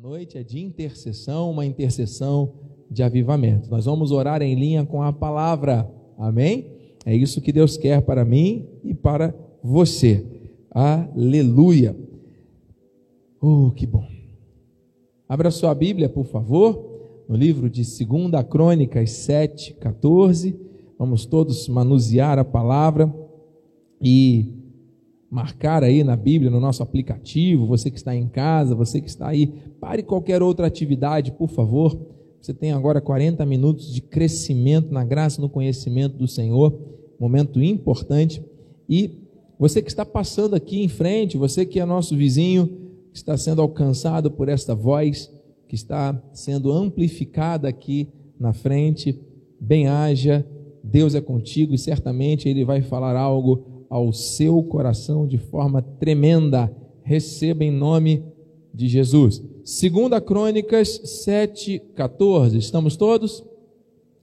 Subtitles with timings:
[0.00, 2.52] noite é de intercessão, uma intercessão
[2.88, 3.68] de avivamento.
[3.68, 5.90] Nós vamos orar em linha com a palavra.
[6.16, 6.70] Amém?
[7.04, 10.24] É isso que Deus quer para mim e para você.
[10.70, 11.96] Aleluia.
[13.40, 14.06] Oh, que bom.
[15.28, 20.56] Abra sua Bíblia, por favor, no livro de 2 Crônicas 7, 14.
[20.96, 23.12] Vamos todos manusear a palavra
[24.00, 24.67] e
[25.30, 29.28] marcar aí na Bíblia, no nosso aplicativo, você que está em casa, você que está
[29.28, 29.46] aí,
[29.80, 31.98] pare qualquer outra atividade, por favor.
[32.40, 36.78] Você tem agora 40 minutos de crescimento na graça no conhecimento do Senhor,
[37.18, 38.42] momento importante.
[38.88, 39.10] E
[39.58, 42.66] você que está passando aqui em frente, você que é nosso vizinho,
[43.12, 45.30] que está sendo alcançado por esta voz,
[45.66, 48.08] que está sendo amplificada aqui
[48.38, 49.20] na frente,
[49.60, 50.46] bem-haja,
[50.82, 56.74] Deus é contigo e certamente Ele vai falar algo ao seu coração de forma tremenda.
[57.02, 58.24] Receba em nome
[58.72, 59.42] de Jesus.
[59.64, 62.56] Segunda Crônicas 7:14.
[62.56, 63.44] Estamos todos?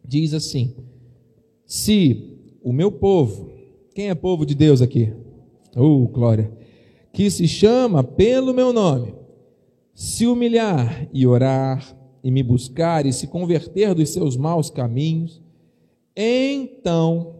[0.04, 0.76] Diz assim:
[1.66, 3.50] Se o meu povo,
[3.94, 5.12] quem é povo de Deus aqui?
[5.76, 6.52] Oh, glória.
[7.12, 9.16] Que se chama pelo meu nome,
[9.94, 15.42] se humilhar e orar e me buscar e se converter dos seus maus caminhos,
[16.16, 17.35] então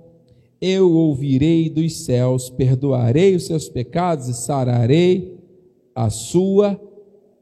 [0.66, 5.38] eu ouvirei dos céus, perdoarei os seus pecados e sararei
[5.94, 6.82] a sua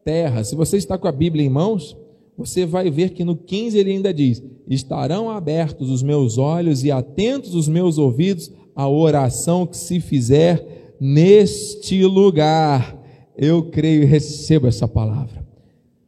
[0.04, 0.44] terra.
[0.44, 1.96] Se você está com a Bíblia em mãos,
[2.38, 6.92] você vai ver que no 15 ele ainda diz: Estarão abertos os meus olhos e
[6.92, 13.02] atentos os meus ouvidos à oração que se fizer neste lugar.
[13.38, 15.48] Eu creio e recebo essa palavra.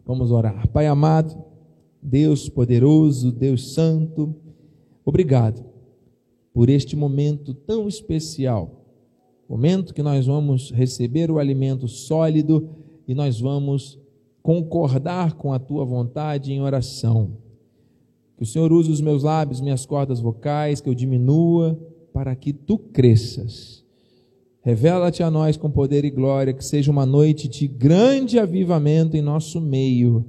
[0.05, 0.67] Vamos orar.
[0.67, 1.33] Pai amado,
[2.01, 4.35] Deus poderoso, Deus santo,
[5.05, 5.74] obrigado
[6.55, 8.85] por este momento tão especial.
[9.47, 12.69] Momento que nós vamos receber o alimento sólido
[13.05, 13.99] e nós vamos
[14.41, 17.31] concordar com a tua vontade em oração.
[18.37, 21.77] Que o Senhor use os meus lábios, minhas cordas vocais, que eu diminua
[22.13, 23.83] para que tu cresças.
[24.61, 29.21] Revela-te a nós com poder e glória, que seja uma noite de grande avivamento em
[29.21, 30.23] nosso meio.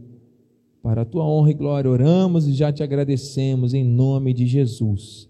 [0.82, 5.28] Para a tua honra e glória, oramos e já te agradecemos em nome de Jesus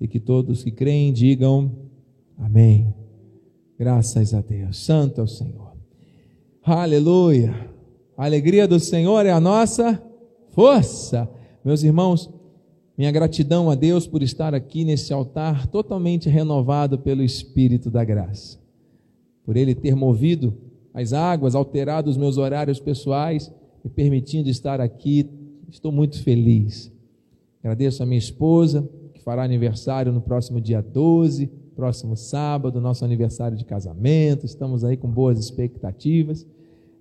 [0.00, 1.70] e que todos que creem digam
[2.38, 2.94] amém.
[3.78, 4.78] Graças a Deus.
[4.78, 5.72] Santo é o Senhor.
[6.62, 7.70] Aleluia.
[8.16, 10.02] A alegria do Senhor é a nossa
[10.48, 11.28] força.
[11.64, 12.30] Meus irmãos,
[12.96, 18.58] minha gratidão a Deus por estar aqui nesse altar totalmente renovado pelo Espírito da graça.
[19.44, 20.56] Por Ele ter movido
[20.94, 23.52] as águas, alterado os meus horários pessoais
[23.84, 25.28] e permitindo estar aqui.
[25.68, 26.90] Estou muito feliz.
[27.60, 28.88] Agradeço a minha esposa,
[29.26, 34.46] fará aniversário no próximo dia 12, próximo sábado, nosso aniversário de casamento.
[34.46, 36.46] Estamos aí com boas expectativas.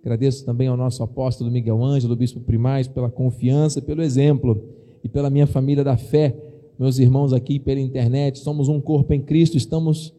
[0.02, 4.60] Agradeço também ao nosso apóstolo Miguel Ângelo, bispo primaz, pela confiança, pelo exemplo
[5.04, 6.36] e pela minha família da fé,
[6.80, 8.40] meus irmãos aqui pela internet.
[8.40, 10.12] Somos um corpo em Cristo, estamos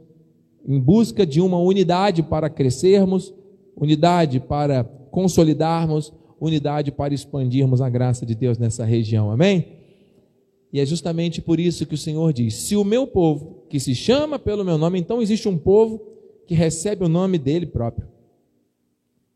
[0.65, 3.35] em busca de uma unidade para crescermos,
[3.77, 9.29] unidade para consolidarmos, unidade para expandirmos a graça de Deus nessa região.
[9.29, 9.86] Amém?
[10.77, 13.95] E é justamente por isso que o Senhor diz: se o meu povo, que se
[13.95, 16.03] chama pelo meu nome, então existe um povo
[16.47, 18.07] que recebe o nome dele próprio.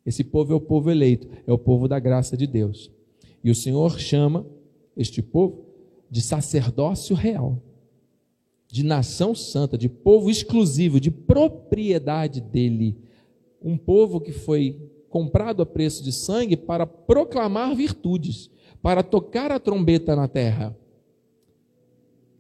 [0.05, 2.93] Esse povo é o povo eleito, é o povo da graça de Deus.
[3.43, 4.45] E o Senhor chama
[4.95, 5.65] este povo
[6.11, 7.59] de sacerdócio real,
[8.69, 12.99] de nação santa, de povo exclusivo, de propriedade dele.
[13.63, 14.77] Um povo que foi
[15.09, 18.51] comprado a preço de sangue para proclamar virtudes,
[18.83, 20.77] para tocar a trombeta na terra.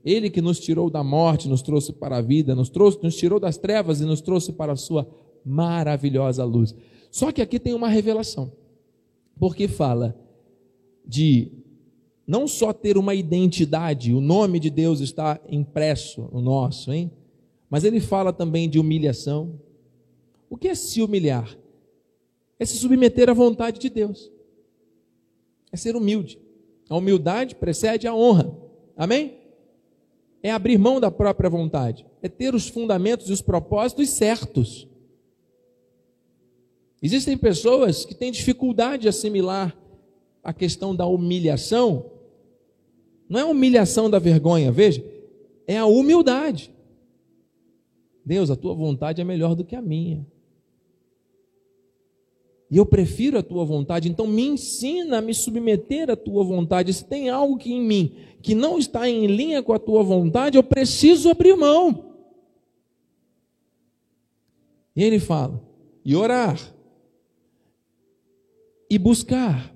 [0.05, 3.38] Ele que nos tirou da morte, nos trouxe para a vida, nos, trouxe, nos tirou
[3.38, 5.06] das trevas e nos trouxe para a sua
[5.44, 6.75] maravilhosa luz.
[7.11, 8.53] Só que aqui tem uma revelação,
[9.38, 10.16] porque fala
[11.06, 11.53] de
[12.27, 17.11] não só ter uma identidade, o nome de Deus está impresso no nosso, hein?
[17.69, 19.61] Mas ele fala também de humilhação.
[20.49, 21.56] O que é se humilhar?
[22.59, 24.31] É se submeter à vontade de Deus.
[25.73, 26.38] É ser humilde.
[26.88, 28.56] A humildade precede a honra.
[28.97, 29.39] Amém?
[30.42, 34.88] É abrir mão da própria vontade, é ter os fundamentos e os propósitos certos.
[37.02, 39.76] Existem pessoas que têm dificuldade de assimilar
[40.42, 42.10] a questão da humilhação.
[43.28, 45.04] Não é a humilhação da vergonha, veja,
[45.66, 46.72] é a humildade.
[48.25, 50.26] Deus, a tua vontade é melhor do que a minha.
[52.70, 56.94] E eu prefiro a tua vontade, então me ensina a me submeter à tua vontade.
[56.94, 60.56] Se tem algo que em mim que não está em linha com a tua vontade,
[60.56, 62.14] eu preciso abrir mão.
[64.94, 65.61] E ele fala:
[66.05, 66.58] e orar,
[68.88, 69.75] e buscar.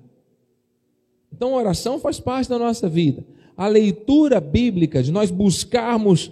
[1.31, 3.25] Então, a oração faz parte da nossa vida.
[3.57, 6.31] A leitura bíblica, de nós buscarmos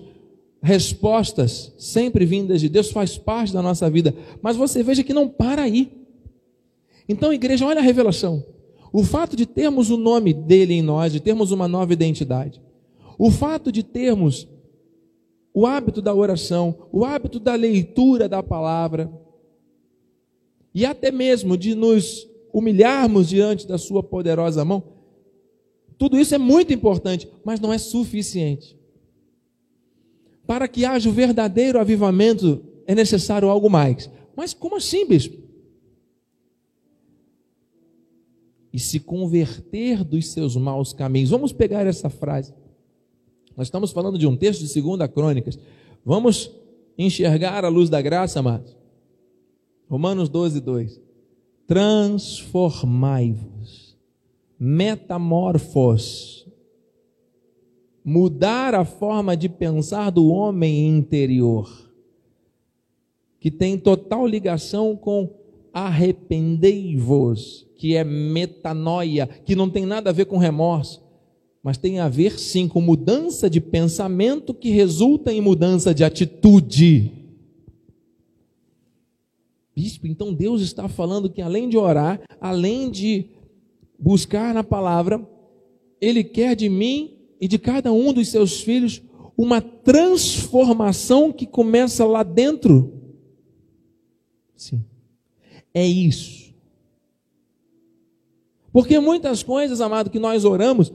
[0.61, 4.15] respostas sempre vindas de Deus, faz parte da nossa vida.
[4.41, 6.02] Mas você veja que não para aí.
[7.07, 8.45] Então, igreja, olha a revelação.
[8.91, 12.61] O fato de termos o nome dele em nós, de termos uma nova identidade,
[13.17, 14.47] o fato de termos
[15.53, 19.11] o hábito da oração, o hábito da leitura da palavra,
[20.73, 24.83] e até mesmo de nos humilharmos diante da Sua poderosa mão,
[25.97, 28.75] tudo isso é muito importante, mas não é suficiente.
[30.47, 34.09] Para que haja o verdadeiro avivamento, é necessário algo mais.
[34.35, 35.42] Mas como assim, bispo?
[38.73, 41.29] E se converter dos seus maus caminhos.
[41.29, 42.51] Vamos pegar essa frase.
[43.55, 45.59] Nós estamos falando de um texto de 2 Crônicas.
[46.03, 46.51] Vamos
[46.97, 48.75] enxergar a luz da graça, amados.
[49.87, 50.99] Romanos 12, 2.
[51.67, 53.95] Transformai-vos,
[54.59, 56.45] metamorfos,
[58.03, 61.69] mudar a forma de pensar do homem interior,
[63.39, 65.42] que tem total ligação com
[65.73, 71.03] arrependei-vos, que é metanoia, que não tem nada a ver com remorso
[71.63, 77.09] mas tem a ver sim com mudança de pensamento que resulta em mudança de atitude.
[79.73, 83.29] Bispo, então Deus está falando que além de orar, além de
[83.97, 85.25] buscar na palavra,
[86.01, 89.01] Ele quer de mim e de cada um dos seus filhos
[89.37, 92.93] uma transformação que começa lá dentro.
[94.55, 94.83] Sim,
[95.73, 96.53] é isso.
[98.71, 100.91] Porque muitas coisas, amado, que nós oramos,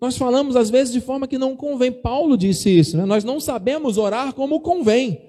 [0.00, 1.92] nós falamos às vezes de forma que não convém.
[1.92, 3.04] Paulo disse isso, né?
[3.04, 5.20] nós não sabemos orar como convém,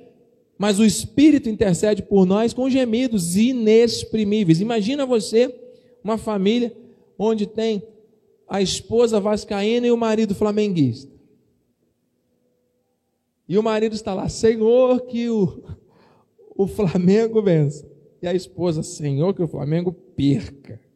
[0.57, 4.61] mas o Espírito intercede por nós com gemidos inexprimíveis.
[4.61, 5.53] Imagina você,
[6.03, 6.75] uma família
[7.17, 7.83] onde tem
[8.47, 11.11] a esposa vascaína e o marido flamenguista.
[13.47, 15.61] E o marido está lá, Senhor, que o,
[16.55, 17.90] o Flamengo vença.
[18.21, 20.79] E a esposa, Senhor, que o Flamengo perca.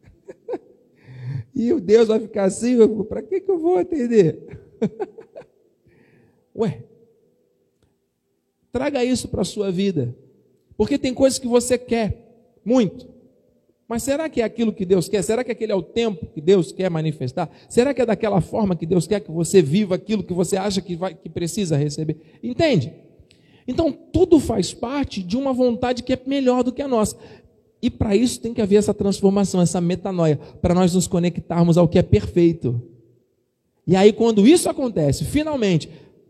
[1.58, 2.76] E o Deus vai ficar assim,
[3.08, 4.60] para que, que eu vou atender?
[6.54, 6.84] Ué,
[8.70, 10.14] traga isso para a sua vida.
[10.76, 13.08] Porque tem coisas que você quer, muito.
[13.88, 15.22] Mas será que é aquilo que Deus quer?
[15.22, 17.48] Será que aquele é o tempo que Deus quer manifestar?
[17.68, 20.82] Será que é daquela forma que Deus quer que você viva aquilo que você acha
[20.82, 22.18] que, vai, que precisa receber?
[22.42, 22.92] Entende?
[23.66, 27.16] Então, tudo faz parte de uma vontade que é melhor do que a nossa.
[27.82, 31.88] E para isso tem que haver essa transformação, essa metanoia, para nós nos conectarmos ao
[31.88, 32.80] que é perfeito.
[33.86, 35.88] E aí, quando isso acontece, finalmente,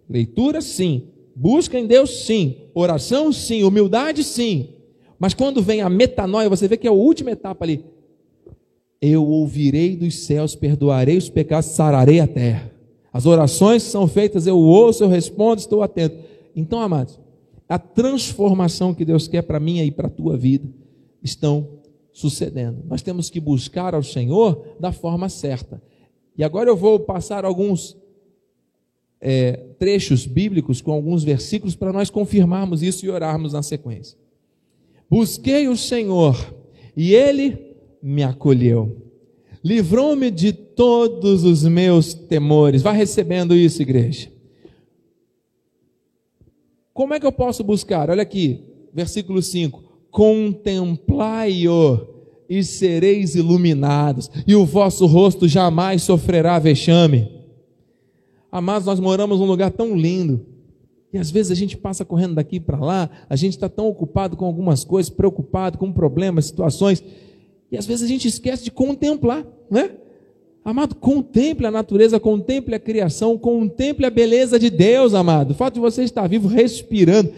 [0.08, 4.70] leitura sim, busca em Deus sim, oração sim, humildade sim.
[5.18, 7.84] Mas quando vem a metanoia, você vê que é a última etapa ali.
[9.00, 12.70] Eu ouvirei dos céus, perdoarei os pecados, sararei a terra.
[13.12, 16.16] As orações são feitas, eu ouço, eu respondo, estou atento.
[16.54, 17.18] Então, amados,
[17.68, 20.68] a transformação que Deus quer para mim e para a tua vida
[21.22, 21.68] estão
[22.12, 22.82] sucedendo.
[22.88, 25.82] Nós temos que buscar ao Senhor da forma certa.
[26.38, 27.96] E agora eu vou passar alguns
[29.20, 34.16] é, trechos bíblicos com alguns versículos para nós confirmarmos isso e orarmos na sequência.
[35.10, 36.54] Busquei o Senhor
[36.96, 39.02] e ele me acolheu.
[39.62, 42.82] Livrou-me de todos os meus temores.
[42.82, 44.30] Vai recebendo isso, igreja.
[46.96, 48.10] Como é que eu posso buscar?
[48.10, 49.86] Olha aqui, versículo 5
[50.16, 52.06] contemplai-o
[52.48, 57.30] e sereis iluminados, e o vosso rosto jamais sofrerá vexame.
[58.50, 60.46] Amados, nós moramos num lugar tão lindo,
[61.12, 64.38] e às vezes a gente passa correndo daqui para lá, a gente está tão ocupado
[64.38, 67.04] com algumas coisas, preocupado com problemas, situações,
[67.70, 69.90] e às vezes a gente esquece de contemplar, né?
[70.66, 75.52] Amado, contemple a natureza, contemple a criação, contemple a beleza de Deus, amado.
[75.52, 77.32] O fato de você estar vivo, respirando,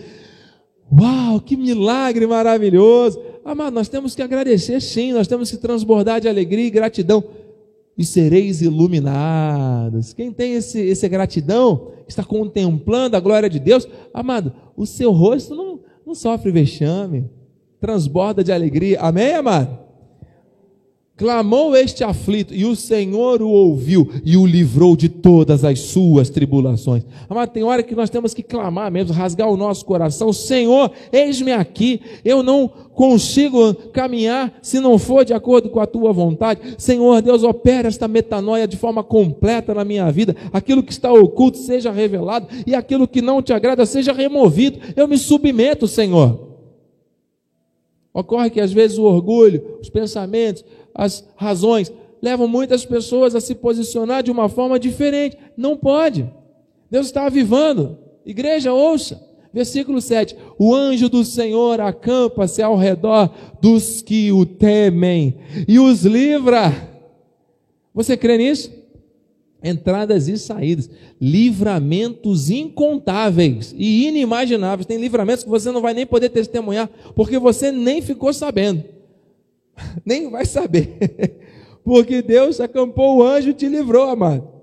[0.90, 3.20] Uau, que milagre maravilhoso!
[3.44, 7.22] Amado, nós temos que agradecer sim, nós temos que transbordar de alegria e gratidão.
[7.98, 10.14] E sereis iluminados.
[10.14, 15.54] Quem tem esse, essa gratidão, está contemplando a glória de Deus, amado, o seu rosto
[15.54, 17.28] não, não sofre vexame,
[17.78, 18.98] transborda de alegria.
[19.02, 19.87] Amém, amado?
[21.18, 26.30] Clamou este aflito, e o Senhor o ouviu e o livrou de todas as suas
[26.30, 27.02] tribulações.
[27.28, 31.50] Amado, tem hora que nós temos que clamar mesmo, rasgar o nosso coração: Senhor, eis-me
[31.50, 36.60] aqui, eu não consigo caminhar se não for de acordo com a tua vontade.
[36.78, 40.36] Senhor, Deus, opera esta metanoia de forma completa na minha vida.
[40.52, 44.78] Aquilo que está oculto seja revelado, e aquilo que não te agrada seja removido.
[44.94, 46.46] Eu me submeto, Senhor.
[48.14, 50.64] Ocorre que às vezes o orgulho, os pensamentos,
[50.98, 55.38] as razões levam muitas pessoas a se posicionar de uma forma diferente.
[55.56, 56.28] Não pode.
[56.90, 57.96] Deus está avivando.
[58.26, 59.24] Igreja, ouça.
[59.54, 65.36] Versículo 7: O anjo do Senhor acampa-se ao redor dos que o temem
[65.68, 66.72] e os livra.
[67.94, 68.76] Você crê nisso?
[69.62, 70.88] Entradas e saídas,
[71.20, 74.86] livramentos incontáveis e inimagináveis.
[74.86, 78.84] Tem livramentos que você não vai nem poder testemunhar, porque você nem ficou sabendo,
[80.04, 80.98] nem vai saber,
[81.84, 84.58] porque Deus acampou o anjo e te livrou, amado.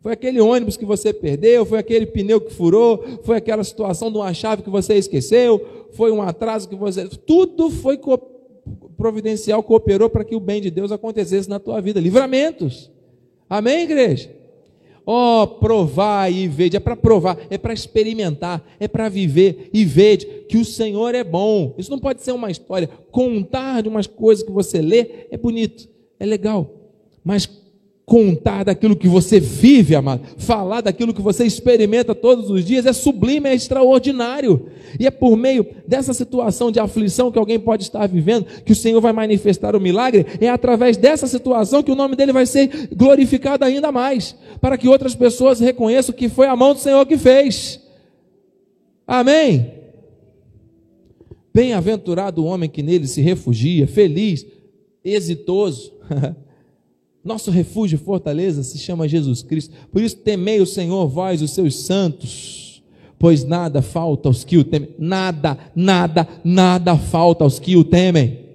[0.00, 4.18] Foi aquele ônibus que você perdeu, foi aquele pneu que furou, foi aquela situação de
[4.18, 7.08] uma chave que você esqueceu, foi um atraso que você.
[7.08, 8.16] Tudo foi co
[8.96, 12.00] providencial, cooperou para que o bem de Deus acontecesse na tua vida.
[12.00, 12.90] Livramentos.
[13.48, 14.30] Amém, igreja?
[15.08, 19.84] Ó, oh, provar e ver, é para provar, é para experimentar, é para viver e
[19.84, 21.74] ver que o Senhor é bom.
[21.78, 22.90] Isso não pode ser uma história.
[23.12, 26.90] Contar de umas coisas que você lê é bonito, é legal,
[27.22, 27.46] mas
[28.06, 32.92] contar daquilo que você vive, amado, falar daquilo que você experimenta todos os dias, é
[32.92, 34.68] sublime, é extraordinário.
[34.98, 38.76] E é por meio dessa situação de aflição que alguém pode estar vivendo, que o
[38.76, 42.88] Senhor vai manifestar o milagre, é através dessa situação que o nome dele vai ser
[42.94, 47.18] glorificado ainda mais, para que outras pessoas reconheçam que foi a mão do Senhor que
[47.18, 47.80] fez.
[49.04, 49.72] Amém.
[51.52, 54.46] Bem-aventurado o homem que nele se refugia, feliz,
[55.02, 55.92] exitoso.
[57.26, 59.74] Nosso refúgio e fortaleza se chama Jesus Cristo.
[59.90, 62.80] Por isso, temei o Senhor, vós, os seus santos,
[63.18, 64.90] pois nada falta aos que o temem.
[64.96, 68.46] Nada, nada, nada falta aos que o temem.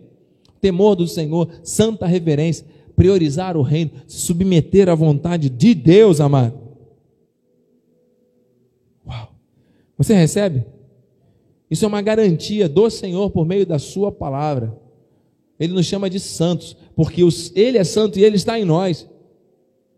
[0.61, 6.57] Temor do Senhor, santa reverência, priorizar o reino, submeter à vontade de Deus, amado.
[9.05, 9.33] Uau!
[9.97, 10.63] Você recebe?
[11.69, 14.79] Isso é uma garantia do Senhor por meio da Sua palavra.
[15.59, 19.09] Ele nos chama de santos, porque os, Ele é santo e Ele está em nós.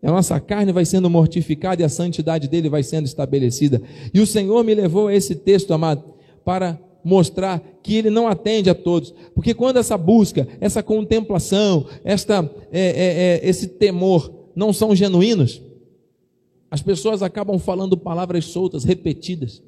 [0.02, 3.82] A nossa carne vai sendo mortificada e a santidade dele vai sendo estabelecida.
[4.14, 6.02] E o Senhor me levou a esse texto, amado,
[6.46, 9.14] para mostrar que ele não atende a todos.
[9.36, 15.62] Porque quando essa busca, essa contemplação, esta, é, é, é, esse temor não são genuínos,
[16.72, 19.62] as pessoas acabam falando palavras soltas, repetidas.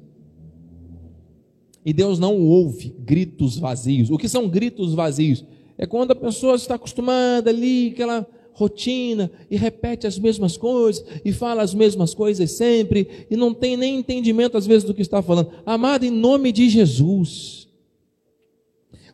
[1.84, 4.10] E Deus não ouve gritos vazios.
[4.10, 5.44] O que são gritos vazios?
[5.78, 11.30] É quando a pessoa está acostumada ali, aquela rotina, e repete as mesmas coisas, e
[11.30, 15.20] fala as mesmas coisas sempre, e não tem nem entendimento às vezes do que está
[15.20, 15.50] falando.
[15.66, 17.68] Amado, em nome de Jesus.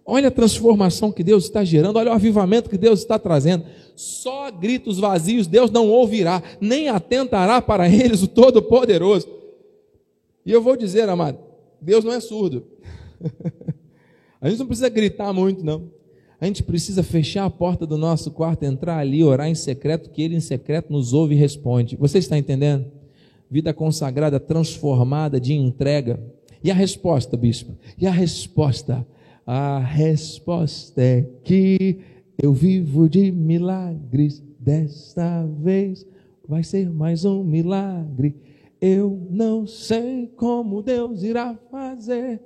[0.04, 3.64] Olha a transformação que Deus está gerando, olha o avivamento que Deus está trazendo.
[3.96, 9.28] Só gritos vazios Deus não ouvirá, nem atentará para eles o Todo-Poderoso.
[10.46, 11.38] E eu vou dizer, amado,
[11.80, 12.64] Deus não é surdo.
[14.40, 16.01] A gente não precisa gritar muito, não.
[16.42, 20.20] A gente precisa fechar a porta do nosso quarto, entrar ali, orar em secreto, que
[20.20, 21.94] Ele em secreto nos ouve e responde.
[21.94, 22.86] Você está entendendo?
[23.48, 26.18] Vida consagrada, transformada, de entrega.
[26.60, 27.76] E a resposta, bispo?
[27.96, 29.06] E a resposta?
[29.46, 31.98] A resposta é que
[32.36, 34.42] eu vivo de milagres.
[34.58, 36.04] Desta vez
[36.48, 38.34] vai ser mais um milagre.
[38.80, 42.40] Eu não sei como Deus irá fazer,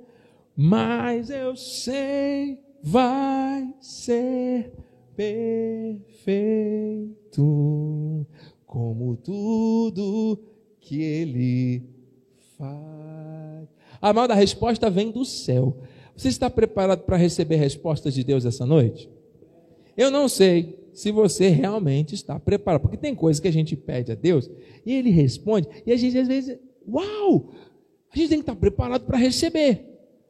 [0.55, 4.71] mas eu sei vai ser
[5.13, 6.05] perfeito,
[8.65, 10.39] como tudo
[10.79, 11.83] que Ele
[12.57, 13.67] faz.
[14.01, 15.75] Amada, a resposta vem do céu.
[16.15, 19.09] Você está preparado para receber respostas de Deus essa noite?
[19.97, 24.13] Eu não sei se você realmente está preparado, porque tem coisas que a gente pede
[24.13, 24.49] a Deus
[24.85, 27.51] e Ele responde, e a gente às vezes, uau,
[28.13, 29.85] a gente tem que estar preparado para receber.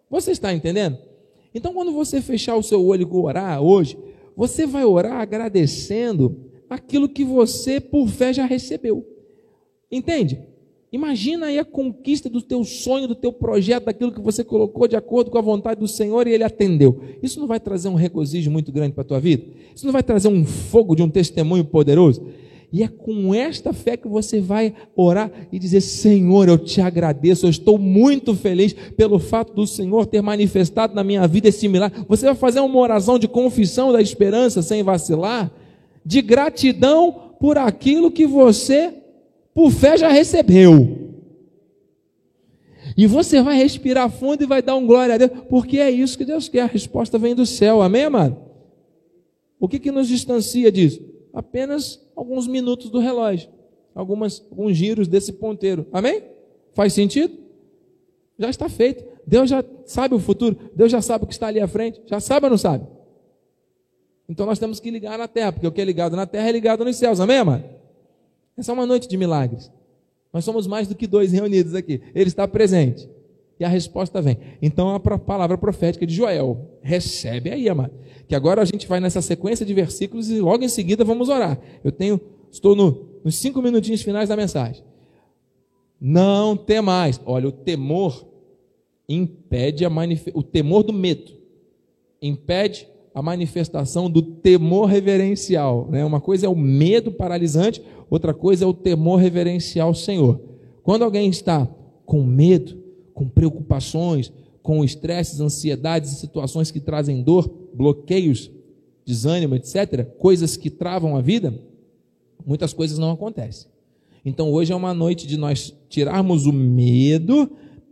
[0.10, 1.07] Você está entendendo?
[1.58, 3.98] Então, quando você fechar o seu olho e orar hoje,
[4.36, 6.38] você vai orar agradecendo
[6.70, 9.04] aquilo que você, por fé, já recebeu.
[9.92, 10.40] Entende?
[10.92, 14.96] Imagina aí a conquista do teu sonho, do teu projeto, daquilo que você colocou de
[14.96, 17.02] acordo com a vontade do Senhor e ele atendeu.
[17.24, 19.48] Isso não vai trazer um regozijo muito grande para a tua vida?
[19.76, 22.24] Isso não vai trazer um fogo de um testemunho poderoso?
[22.72, 27.46] E é com esta fé que você vai orar e dizer: Senhor, eu te agradeço,
[27.46, 32.04] eu estou muito feliz pelo fato do Senhor ter manifestado na minha vida esse milagre.
[32.10, 35.50] Você vai fazer uma oração de confissão da esperança sem vacilar,
[36.06, 38.94] de gratidão por aquilo que você,
[39.54, 41.08] por fé, já recebeu.
[42.98, 46.18] E você vai respirar fundo e vai dar um glória a Deus, porque é isso
[46.18, 46.62] que Deus quer.
[46.62, 48.36] A resposta vem do céu, amém, amado?
[49.60, 51.07] O que, que nos distancia disso?
[51.38, 53.48] Apenas alguns minutos do relógio,
[53.94, 55.86] algumas, alguns giros desse ponteiro.
[55.92, 56.24] Amém?
[56.74, 57.32] Faz sentido?
[58.40, 59.06] Já está feito.
[59.24, 62.20] Deus já sabe o futuro, Deus já sabe o que está ali à frente, já
[62.20, 62.88] sabe ou não sabe?
[64.28, 66.52] Então nós temos que ligar na terra, porque o que é ligado na terra é
[66.52, 67.66] ligado nos céus, amém, amado?
[68.58, 69.72] Essa é uma noite de milagres.
[70.34, 72.02] Nós somos mais do que dois reunidos aqui.
[72.16, 73.08] Ele está presente.
[73.60, 74.38] E a resposta vem.
[74.62, 76.80] Então a palavra profética de Joel.
[76.82, 77.94] Recebe aí, amado.
[78.28, 81.60] Que agora a gente vai nessa sequência de versículos e logo em seguida vamos orar.
[81.84, 82.20] Eu tenho,
[82.52, 84.84] estou no, nos cinco minutinhos finais da mensagem.
[86.00, 87.20] Não temais.
[87.26, 88.28] Olha, o temor
[89.10, 89.90] impede a
[90.34, 91.38] o temor do medo
[92.22, 95.88] impede a manifestação do temor reverencial.
[95.90, 96.06] Né?
[96.06, 100.40] Uma coisa é o medo paralisante, outra coisa é o temor reverencial ao Senhor.
[100.84, 101.68] Quando alguém está
[102.06, 102.78] com medo,
[103.18, 104.32] com preocupações,
[104.62, 108.52] com estresses, ansiedades situações que trazem dor, bloqueios,
[109.04, 111.58] desânimo, etc., coisas que travam a vida,
[112.46, 113.70] muitas coisas não acontecem.
[114.24, 117.50] Então hoje é uma noite de nós tirarmos o medo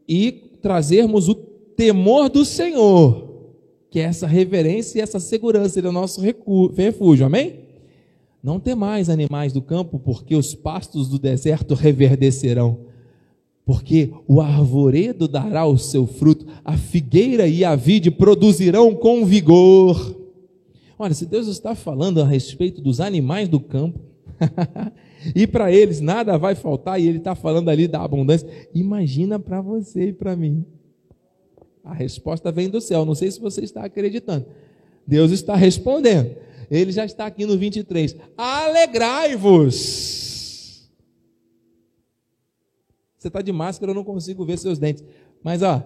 [0.07, 3.25] e trazermos o temor do Senhor
[3.95, 7.61] que é essa reverência e essa segurança, ele é o nosso refúgio, amém?
[8.43, 12.79] Não mais animais do campo, porque os pastos do deserto reverdecerão.
[13.65, 20.15] Porque o arvoredo dará o seu fruto, a figueira e a vide produzirão com vigor.
[20.97, 23.99] Olha, se Deus está falando a respeito dos animais do campo,
[25.35, 29.61] e para eles nada vai faltar, e Ele está falando ali da abundância, imagina para
[29.61, 30.63] você e para mim.
[31.83, 33.05] A resposta vem do céu.
[33.05, 34.45] Não sei se você está acreditando.
[35.05, 36.35] Deus está respondendo.
[36.69, 38.15] Ele já está aqui no 23.
[38.35, 40.34] Alegrai-vos.
[43.25, 45.03] Você está de máscara, eu não consigo ver seus dentes.
[45.43, 45.81] Mas ó,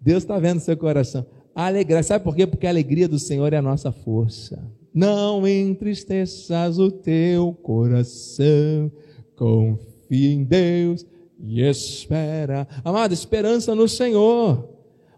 [0.00, 1.26] Deus está vendo seu coração.
[1.52, 2.04] Alegrai.
[2.04, 2.46] Sabe por quê?
[2.46, 4.62] Porque a alegria do Senhor é a nossa força.
[4.94, 8.88] Não entristeças o teu coração.
[9.34, 11.04] Confia em Deus
[11.40, 12.68] e espera.
[12.84, 14.68] Amado, esperança no Senhor.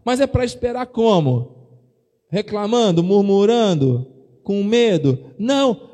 [0.03, 1.69] Mas é para esperar como?
[2.31, 4.07] Reclamando, murmurando,
[4.43, 5.19] com medo?
[5.39, 5.91] Não,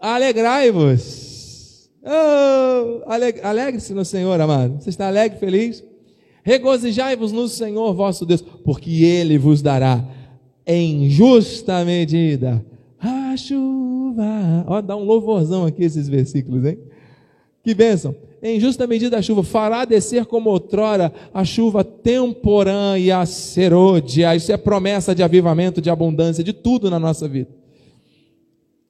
[0.00, 1.25] alegrai-vos.
[2.06, 3.02] Oh,
[3.42, 4.80] Alegre-se no Senhor, amado.
[4.80, 5.82] Você está alegre, feliz?
[6.44, 10.04] Regozijai-vos no Senhor vosso Deus, porque Ele vos dará
[10.64, 12.64] em justa medida
[13.00, 14.64] a chuva.
[14.68, 16.78] Ó, dá um louvorzão aqui esses versículos, hein?
[17.64, 23.10] Que bênção em justa medida a chuva, fará descer como outrora a chuva temporã e
[23.10, 24.36] a serôdia.
[24.36, 27.50] Isso é promessa de avivamento, de abundância, de tudo na nossa vida.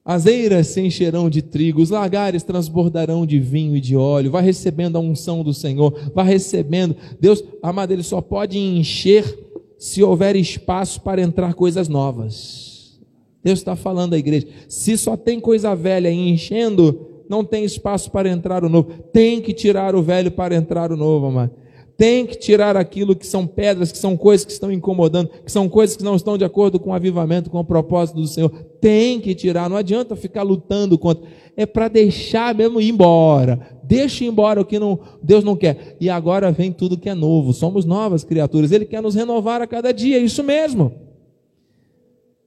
[0.07, 4.31] As eiras se encherão de trigo, os lagares transbordarão de vinho e de óleo.
[4.31, 6.95] Vai recebendo a unção do Senhor, vai recebendo.
[7.19, 9.37] Deus, amado, Ele só pode encher
[9.77, 12.97] se houver espaço para entrar coisas novas.
[13.43, 14.47] Deus está falando à igreja.
[14.69, 18.89] Se só tem coisa velha enchendo, não tem espaço para entrar o novo.
[19.11, 21.51] Tem que tirar o velho para entrar o novo, amado.
[21.97, 25.67] Tem que tirar aquilo que são pedras, que são coisas que estão incomodando, que são
[25.67, 28.51] coisas que não estão de acordo com o avivamento, com o propósito do Senhor.
[28.79, 31.27] Tem que tirar, não adianta ficar lutando contra.
[31.55, 33.75] É para deixar mesmo ir embora.
[33.83, 35.97] Deixa embora o que não, Deus não quer.
[35.99, 37.51] E agora vem tudo que é novo.
[37.51, 38.71] Somos novas criaturas.
[38.71, 40.93] Ele quer nos renovar a cada dia, é isso mesmo.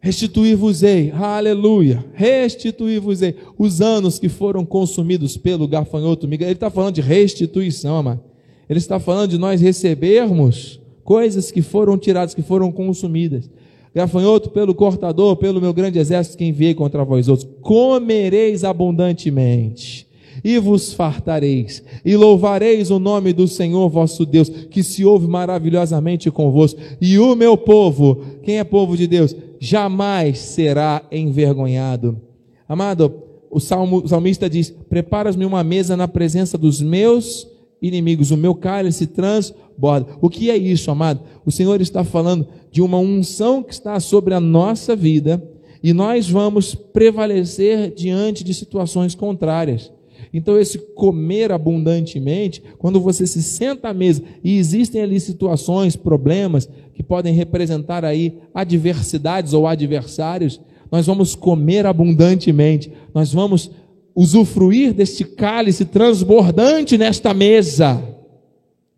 [0.01, 6.27] Restituir-vos-ei, aleluia, restituir-vos-ei os anos que foram consumidos pelo gafanhoto.
[6.27, 8.30] Ele está falando de restituição, amado.
[8.71, 13.51] Ele está falando de nós recebermos coisas que foram tiradas, que foram consumidas.
[13.93, 20.07] Gafanhoto, pelo cortador, pelo meu grande exército que enviei contra vós outros, comereis abundantemente
[20.45, 26.31] e vos fartareis, e louvareis o nome do Senhor vosso Deus, que se ouve maravilhosamente
[26.31, 32.19] convosco, e o meu povo, quem é povo de Deus, jamais será envergonhado.
[32.69, 33.13] Amado,
[33.51, 37.47] o, salmo, o salmista diz: Preparas-me uma mesa na presença dos meus
[37.81, 40.07] inimigos, o meu cálice transborda.
[40.21, 41.21] O que é isso, amado?
[41.45, 45.43] O Senhor está falando de uma unção que está sobre a nossa vida
[45.83, 49.91] e nós vamos prevalecer diante de situações contrárias.
[50.33, 56.69] Então, esse comer abundantemente, quando você se senta à mesa e existem ali situações, problemas
[56.95, 63.71] que podem representar aí adversidades ou adversários, nós vamos comer abundantemente, nós vamos
[64.21, 68.05] usufruir deste cálice transbordante nesta mesa.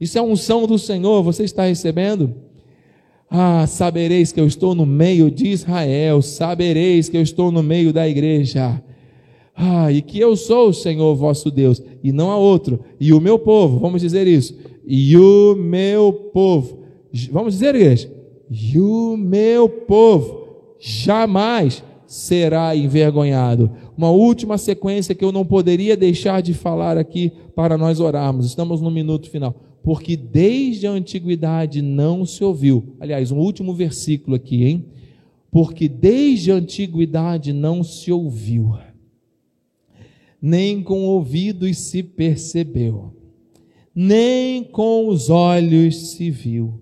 [0.00, 2.34] Isso é unção do Senhor, você está recebendo?
[3.30, 7.92] Ah, sabereis que eu estou no meio de Israel, sabereis que eu estou no meio
[7.92, 8.82] da igreja.
[9.54, 12.80] Ah, e que eu sou o Senhor vosso Deus, e não há outro.
[12.98, 14.58] E o meu povo, vamos dizer isso.
[14.84, 16.80] E o meu povo,
[17.30, 18.12] vamos dizer, igreja?
[18.50, 20.48] E o meu povo
[20.80, 23.70] jamais será envergonhado.
[24.02, 28.46] Uma última sequência que eu não poderia deixar de falar aqui para nós orarmos.
[28.46, 29.54] Estamos no minuto final.
[29.80, 32.96] porque desde a antiguidade não se ouviu.
[32.98, 34.86] Aliás, um último versículo aqui, hein?
[35.52, 38.74] Porque desde a antiguidade não se ouviu,
[40.40, 43.14] nem com ouvidos se percebeu,
[43.94, 46.81] nem com os olhos se viu.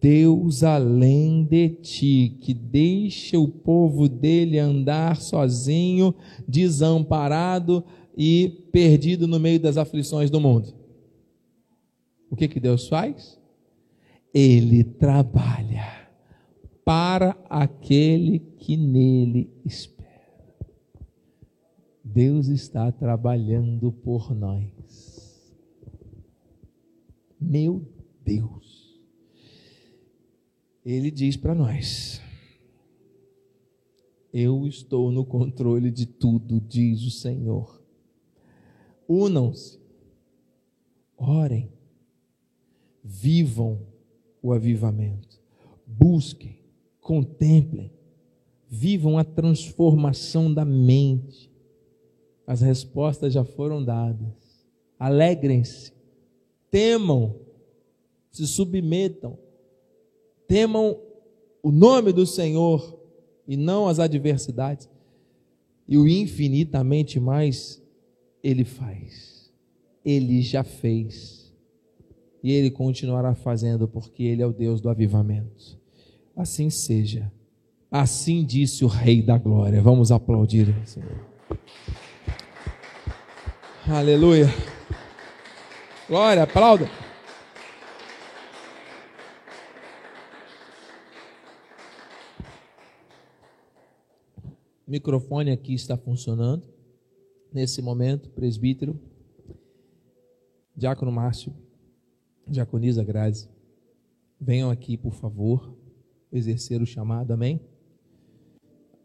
[0.00, 6.14] Deus além de ti, que deixa o povo dele andar sozinho,
[6.48, 7.84] desamparado
[8.16, 10.74] e perdido no meio das aflições do mundo.
[12.30, 13.38] O que que Deus faz?
[14.32, 16.08] Ele trabalha
[16.84, 20.04] para aquele que nele espera.
[22.02, 25.54] Deus está trabalhando por nós.
[27.40, 27.82] Meu
[28.24, 28.73] Deus.
[30.84, 32.20] Ele diz para nós:
[34.32, 37.82] Eu estou no controle de tudo, diz o Senhor.
[39.08, 39.78] Unam-se,
[41.16, 41.72] orem,
[43.02, 43.80] vivam
[44.42, 45.40] o avivamento,
[45.86, 46.58] busquem,
[47.00, 47.90] contemplem,
[48.68, 51.50] vivam a transformação da mente.
[52.46, 54.66] As respostas já foram dadas.
[54.98, 55.92] Alegrem-se,
[56.70, 57.40] temam,
[58.30, 59.38] se submetam,
[60.46, 60.98] temam
[61.62, 62.98] o nome do Senhor
[63.46, 64.88] e não as adversidades.
[65.86, 67.82] E o infinitamente mais
[68.42, 69.52] Ele faz,
[70.04, 71.52] Ele já fez
[72.42, 75.78] e Ele continuará fazendo, porque Ele é o Deus do avivamento.
[76.36, 77.32] Assim seja.
[77.90, 79.80] Assim disse o Rei da Glória.
[79.80, 81.24] Vamos aplaudir, Senhor.
[83.86, 84.48] Aleluia.
[86.08, 87.03] Glória, aplauda.
[94.86, 96.68] O microfone aqui está funcionando.
[97.52, 99.00] Nesse momento, presbítero,
[100.76, 101.54] Diácono Márcio,
[102.46, 103.48] Diaconisa Grazi,
[104.40, 105.74] venham aqui, por favor,
[106.32, 107.60] exercer o chamado, amém?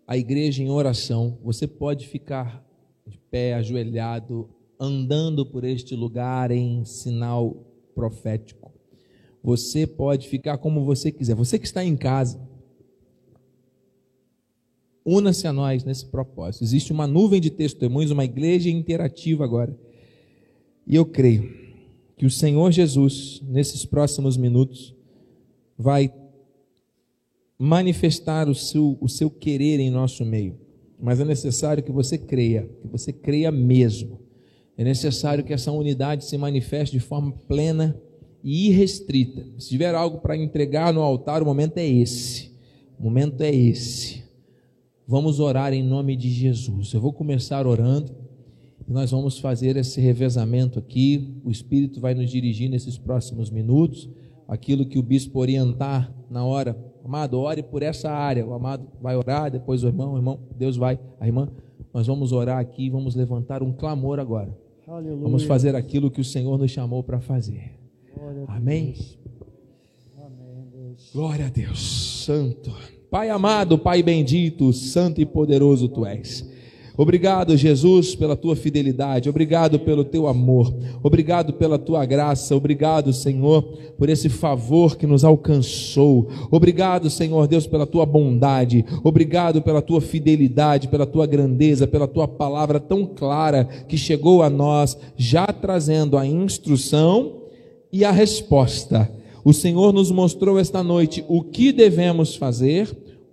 [0.08, 2.66] A igreja em oração, você pode ficar
[3.06, 7.56] de pé, ajoelhado, andando por este lugar em sinal
[7.94, 8.74] profético.
[9.44, 11.36] Você pode ficar como você quiser.
[11.36, 12.42] Você que está em casa,
[15.10, 16.64] una-se a nós nesse propósito.
[16.64, 19.76] Existe uma nuvem de testemunhos, uma igreja interativa agora.
[20.86, 21.52] E eu creio
[22.18, 24.94] que o Senhor Jesus, nesses próximos minutos,
[25.78, 26.14] vai
[27.58, 30.58] manifestar o seu, o seu querer em nosso meio.
[31.00, 34.20] Mas é necessário que você creia, que você creia mesmo.
[34.78, 38.00] É necessário que essa unidade se manifeste de forma plena
[38.44, 39.46] e irrestrita.
[39.58, 42.52] Se tiver algo para entregar no altar, o momento é esse.
[42.98, 44.29] O momento é esse.
[45.10, 46.94] Vamos orar em nome de Jesus.
[46.94, 48.12] Eu vou começar orando
[48.88, 51.42] e nós vamos fazer esse revezamento aqui.
[51.44, 54.08] O Espírito vai nos dirigir nesses próximos minutos.
[54.48, 56.78] Aquilo que o bispo orientar na hora.
[57.04, 58.46] Amado, ore por essa área.
[58.46, 61.50] O amado vai orar, depois o irmão, o irmão, Deus vai, a irmã.
[61.92, 64.56] Nós vamos orar aqui e vamos levantar um clamor agora.
[64.88, 65.24] Aleluia.
[65.24, 67.72] Vamos fazer aquilo que o Senhor nos chamou para fazer.
[68.48, 68.94] Amém?
[70.16, 70.96] Amém.
[71.12, 71.80] Glória a Deus,
[72.26, 72.72] Santo.
[73.10, 76.48] Pai amado, Pai bendito, Santo e poderoso Tu és.
[76.96, 83.64] Obrigado, Jesus, pela tua fidelidade, obrigado pelo teu amor, obrigado pela tua graça, obrigado, Senhor,
[83.98, 86.28] por esse favor que nos alcançou.
[86.52, 92.28] Obrigado, Senhor Deus, pela tua bondade, obrigado pela tua fidelidade, pela tua grandeza, pela tua
[92.28, 97.44] palavra tão clara que chegou a nós, já trazendo a instrução
[97.94, 99.19] e a resposta.
[99.44, 102.90] O Senhor nos mostrou esta noite o que devemos fazer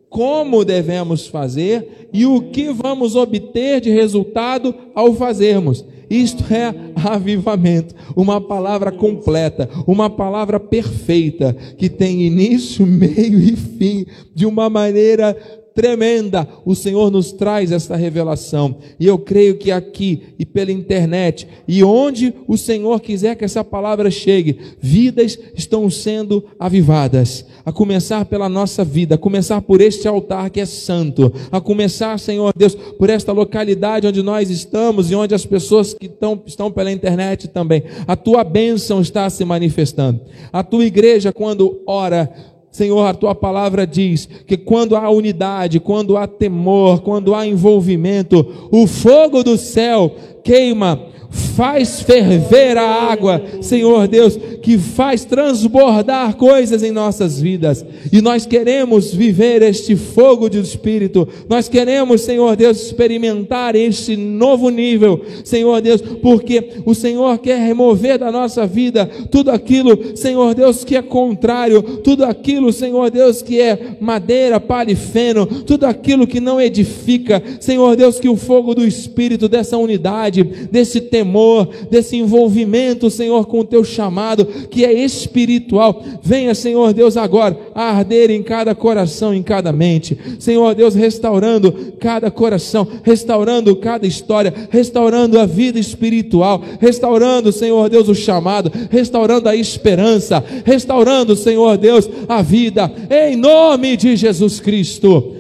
[0.08, 5.84] como devemos fazer e o que vamos obter de resultado ao fazermos.
[6.08, 14.06] Isto é avivamento, uma palavra completa, uma palavra perfeita, que tem início, meio e fim,
[14.34, 15.36] de uma maneira
[15.76, 18.78] tremenda, o Senhor nos traz esta revelação.
[18.98, 23.62] E eu creio que aqui e pela internet e onde o Senhor quiser que essa
[23.62, 27.44] palavra chegue, vidas estão sendo avivadas.
[27.64, 32.18] A começar pela nossa vida, a começar por este altar que é santo, a começar,
[32.18, 36.72] Senhor Deus, por esta localidade onde nós estamos e onde as pessoas que estão, estão
[36.72, 37.82] pela internet também.
[38.06, 40.20] A tua bênção está se manifestando.
[40.50, 42.32] A tua igreja, quando ora,
[42.76, 48.68] Senhor, a tua palavra diz que quando há unidade, quando há temor, quando há envolvimento,
[48.70, 56.82] o fogo do céu queima faz ferver a água, Senhor Deus, que faz transbordar coisas
[56.82, 57.84] em nossas vidas.
[58.12, 64.68] E nós queremos viver este fogo do Espírito, nós queremos, Senhor Deus, experimentar este novo
[64.68, 70.84] nível, Senhor Deus, porque o Senhor quer remover da nossa vida tudo aquilo, Senhor Deus,
[70.84, 76.26] que é contrário, tudo aquilo, Senhor Deus, que é madeira, palha e feno, tudo aquilo
[76.26, 82.16] que não edifica, Senhor Deus, que o fogo do Espírito, dessa unidade, desse temor, desse
[82.16, 88.30] envolvimento, Senhor, com o teu chamado, que é espiritual, venha, Senhor Deus, agora a arder
[88.30, 95.38] em cada coração, em cada mente, Senhor Deus, restaurando cada coração, restaurando cada história, restaurando
[95.38, 102.42] a vida espiritual, restaurando, Senhor Deus, o chamado, restaurando a esperança, restaurando, Senhor Deus, a
[102.42, 105.35] vida, em nome de Jesus Cristo.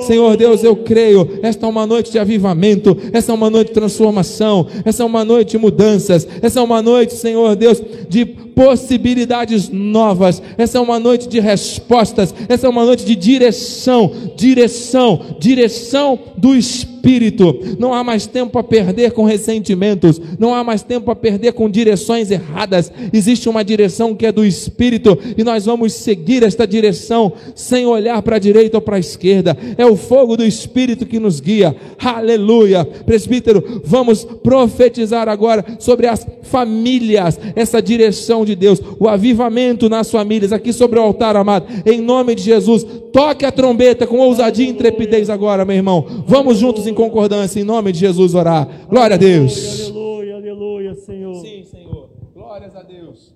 [0.00, 1.38] Senhor Deus, eu creio.
[1.42, 2.96] Esta é uma noite de avivamento.
[3.12, 4.66] Essa é uma noite de transformação.
[4.84, 6.26] Essa é uma noite de mudanças.
[6.40, 10.42] Essa é uma noite, Senhor Deus, de possibilidades novas.
[10.56, 12.34] Essa é uma noite de respostas.
[12.48, 17.58] Essa é uma noite de direção, direção, direção do Espírito.
[17.78, 20.20] Não há mais tempo a perder com ressentimentos.
[20.38, 22.92] Não há mais tempo a perder com direções erradas.
[23.12, 28.22] Existe uma direção que é do Espírito e nós vamos seguir esta direção sem olhar
[28.22, 29.56] para a direita ou para a esquerda.
[29.76, 31.74] É o fogo do Espírito que nos guia.
[31.98, 32.84] Aleluia.
[32.84, 40.52] Presbítero, vamos profetizar agora sobre as famílias, essa direção de Deus, o avivamento nas famílias,
[40.52, 42.84] aqui sobre o altar, amado, em nome de Jesus.
[43.12, 46.06] Toque a trombeta com ousadia e intrepidez agora, meu irmão.
[46.26, 48.86] Vamos juntos em concordância, em nome de Jesus, orar.
[48.88, 49.90] Glória a Deus.
[49.90, 51.34] Aleluia, aleluia, Senhor.
[51.36, 52.10] Sim, Senhor.
[52.34, 53.31] Glórias a Deus.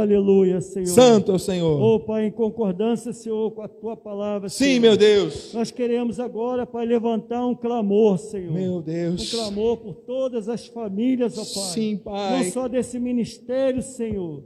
[0.00, 0.86] Aleluia, Senhor.
[0.86, 1.80] Santo é o Senhor.
[1.80, 4.48] Oh, Pai, em concordância, Senhor, com a tua palavra.
[4.48, 4.80] Sim, Senhor.
[4.80, 5.52] meu Deus.
[5.52, 8.52] Nós queremos agora, Pai, levantar um clamor, Senhor.
[8.52, 9.32] Meu Deus.
[9.32, 11.72] Um clamor por todas as famílias, ó Pai.
[11.72, 12.44] Sim, Pai.
[12.44, 14.42] Não só desse ministério, Senhor.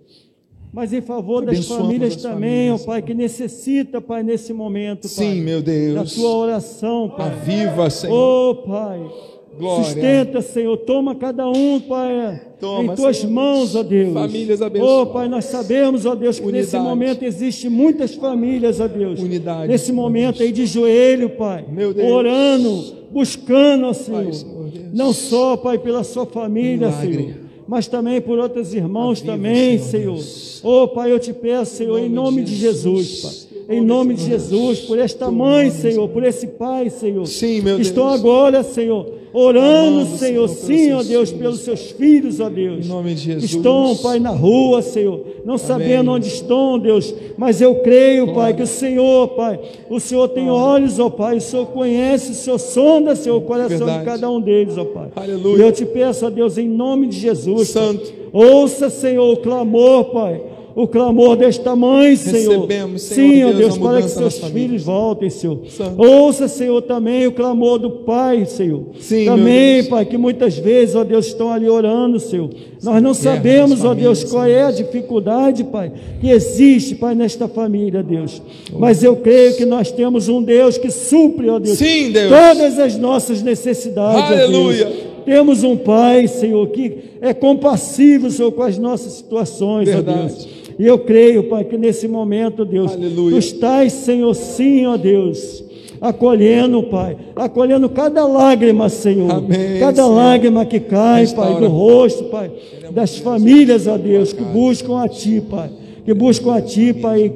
[0.72, 5.02] Mas em favor das famílias as também, ó famílias, Pai, que necessita, Pai, nesse momento,
[5.02, 5.10] Pai.
[5.10, 5.94] Sim, meu Deus.
[5.94, 7.30] Da tua oração, Pai.
[7.30, 8.14] Aviva, Senhor.
[8.14, 9.35] Oh, Pai.
[9.58, 9.84] Glória.
[9.84, 10.76] Sustenta, Senhor.
[10.78, 13.32] Toma cada um, Pai, Toma, em tuas Senhor.
[13.32, 14.12] mãos, ó Deus.
[14.12, 14.98] Famílias abençoadas.
[14.98, 16.84] Oh, Pai, nós sabemos, ó Deus, que nesse Unidade.
[16.84, 19.20] momento existe muitas famílias, ó Deus.
[19.20, 21.64] Unidade, Nesse Senhor momento aí de joelho, Pai.
[21.70, 22.10] Meu Deus.
[22.10, 24.32] Orando, buscando, ó Senhor.
[24.32, 24.84] Senhor Deus.
[24.92, 27.16] Não só, Pai, pela sua família, Milagre.
[27.16, 27.34] Senhor.
[27.68, 30.14] Mas também por outros irmãos também, Senhor Senhor.
[30.14, 30.60] Deus.
[30.62, 33.45] Oh, Pai, eu te peço, Senhor, em nome de Jesus, Pai.
[33.68, 37.26] Em nome de Jesus, por esta mãe, Senhor, por esse pai, Senhor.
[37.26, 38.20] Sim, meu Estão Deus.
[38.20, 42.86] agora, Senhor, orando, Senhor, sim, ó Deus, pelos seus filhos, ó Deus.
[42.86, 43.52] Em nome de Jesus.
[43.54, 48.62] Estão, Pai, na rua, Senhor, não sabendo onde estão, Deus, mas eu creio, Pai, que
[48.62, 49.58] o Senhor, Pai,
[49.90, 53.78] o Senhor tem olhos, ó Pai, o Senhor conhece, o Senhor sonda, Senhor, o coração
[53.78, 53.98] Verdade.
[53.98, 55.08] de cada um deles, ó Pai.
[55.16, 55.58] Aleluia.
[55.58, 58.12] E eu te peço, ó Deus, em nome de Jesus, Pai, Santo.
[58.32, 60.40] ouça, Senhor, o clamor, Pai.
[60.76, 62.66] O clamor desta mãe, Senhor.
[62.66, 65.60] Recebemos, Senhor Sim, ó Deus, para que seus filhos voltem, Senhor.
[65.70, 66.02] Santo.
[66.02, 68.82] Ouça, Senhor, também o clamor do Pai, Senhor.
[69.00, 69.84] Sim, também.
[69.84, 72.50] Pai, que muitas vezes, ó Deus, estão ali orando, Senhor.
[72.82, 78.02] Nós não sabemos, ó Deus, qual é a dificuldade, Pai, que existe, Pai, nesta família,
[78.02, 78.42] Deus.
[78.78, 82.28] Mas eu creio que nós temos um Deus que supre, ó Deus, Sim, Deus.
[82.28, 84.40] todas as nossas necessidades, ó Deus.
[84.42, 84.92] Aleluia.
[85.24, 90.18] Temos um Pai, Senhor, que é compassivo, Senhor, com as nossas situações, ó Verdade.
[90.34, 90.55] Deus.
[90.78, 93.30] E eu creio, Pai, que nesse momento, Deus, Aleluia.
[93.32, 95.64] tu estás, Senhor, sim, ó Deus,
[96.00, 100.14] acolhendo, Pai, acolhendo cada lágrima, Senhor, Amém, cada Senhor.
[100.14, 101.52] lágrima que cai, Restaura.
[101.52, 102.50] Pai, do rosto, Pai,
[102.90, 105.70] das famílias, ó Deus, que buscam a Ti, Pai,
[106.04, 107.32] que buscam a Ti, Pai,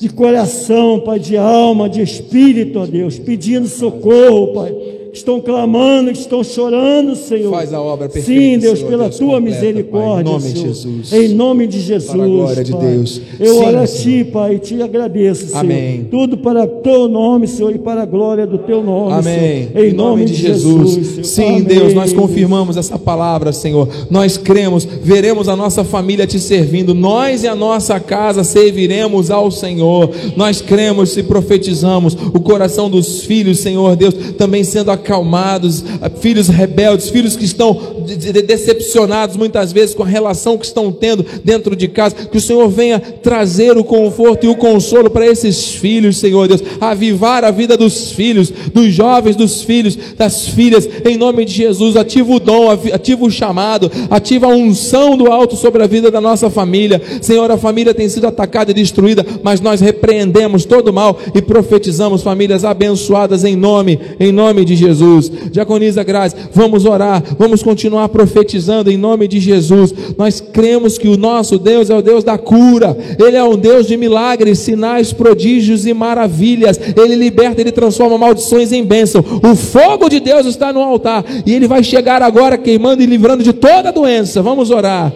[0.00, 4.74] de coração, Pai, de alma, de espírito, ó Deus, pedindo socorro, Pai.
[5.18, 7.50] Estão clamando, estão chorando, Senhor.
[7.50, 10.14] Faz a obra perfeita, Sim, Deus, Senhor, pela Deus, tua completa, misericórdia.
[10.14, 10.60] Pai, em nome de.
[10.60, 11.12] Jesus.
[11.12, 12.12] Em nome de Jesus.
[12.12, 12.80] Para a glória de Pai.
[12.80, 13.20] Deus.
[13.40, 14.24] Eu Sim, oro a Senhor.
[14.24, 15.60] Ti, Pai, e te agradeço, Senhor.
[15.60, 16.06] Amém.
[16.08, 19.68] Tudo para o teu nome, Senhor, e para a glória do teu nome, Amém.
[19.72, 19.84] Senhor.
[19.84, 20.92] Em, nome, de Jesus.
[20.92, 21.24] Senhor.
[21.24, 21.62] Sim, Amém.
[21.64, 23.88] Deus, nós confirmamos essa palavra, Senhor.
[24.08, 26.94] Nós cremos, veremos a nossa família te servindo.
[26.94, 30.10] Nós e a nossa casa serviremos ao Senhor.
[30.36, 35.82] Nós cremos e profetizamos o coração dos filhos, Senhor Deus, também sendo acalmados,
[36.20, 41.74] filhos rebeldes, filhos que estão decepcionados muitas vezes com a relação que estão tendo dentro
[41.74, 46.18] de casa, que o Senhor venha trazer o conforto e o consolo para esses filhos,
[46.18, 51.44] Senhor Deus, avivar a vida dos filhos, dos jovens, dos filhos, das filhas, em nome
[51.44, 55.86] de Jesus, ativa o dom, ativa o chamado, ativa a unção do alto sobre a
[55.86, 60.64] vida da nossa família, Senhor, a família tem sido atacada e destruída, mas nós repreendemos
[60.64, 65.30] todo o mal e profetizamos famílias abençoadas em nome, em nome de Jesus.
[65.50, 69.94] Diaconisa Graça, vamos orar, vamos continuar profetizando em nome de Jesus.
[70.18, 73.86] Nós cremos que o nosso Deus é o Deus da cura, Ele é um Deus
[73.86, 76.78] de milagres, sinais, prodígios e maravilhas.
[76.94, 79.24] Ele liberta, Ele transforma maldições em bênção.
[79.42, 83.42] O fogo de Deus está no altar e Ele vai chegar agora queimando e livrando
[83.42, 84.42] de toda doença.
[84.42, 85.10] Vamos orar.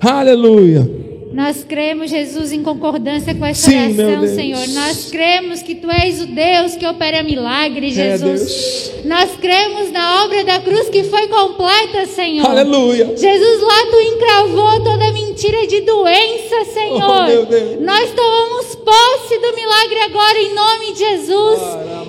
[0.00, 1.03] Aleluia.
[1.34, 4.68] Nós cremos, Jesus, em concordância com essa Sim, oração, Senhor.
[4.68, 8.92] Nós cremos que Tu és o Deus que opera milagres, Jesus.
[9.04, 12.46] É, Nós cremos na obra da cruz que foi completa, Senhor.
[12.46, 13.16] Aleluia.
[13.16, 17.02] Jesus, lá Tu encravou toda mentira de doença, Senhor.
[17.02, 21.60] Oh, Nós tomamos posse do milagre agora em nome de Jesus.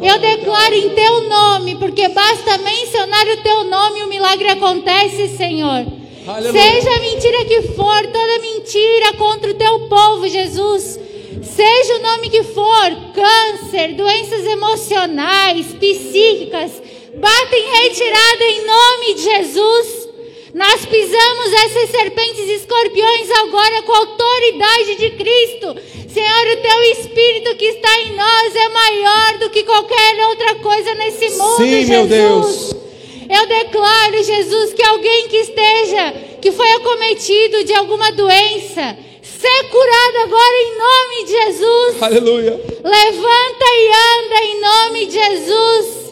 [0.04, 5.30] Eu declaro em Teu nome, porque basta mencionar o Teu nome e o milagre acontece,
[5.30, 6.05] Senhor.
[6.28, 6.62] Aleluia.
[6.62, 11.00] Seja a mentira que for, toda mentira contra o teu povo, Jesus.
[11.44, 16.72] Seja o nome que for, câncer, doenças emocionais, psíquicas,
[17.16, 20.06] bata em retirada em nome de Jesus.
[20.54, 25.76] Nós pisamos essas serpentes e escorpiões agora com a autoridade de Cristo.
[26.12, 30.96] Senhor, o teu espírito que está em nós é maior do que qualquer outra coisa
[30.96, 31.90] nesse mundo, Sim, Jesus.
[31.90, 32.85] Meu Deus.
[33.30, 40.18] Eu declaro, Jesus, que alguém que esteja, que foi acometido de alguma doença, ser curado
[40.24, 42.04] agora em nome de Jesus.
[42.04, 42.62] Aleluia.
[42.84, 46.06] Levanta e anda em nome de Jesus.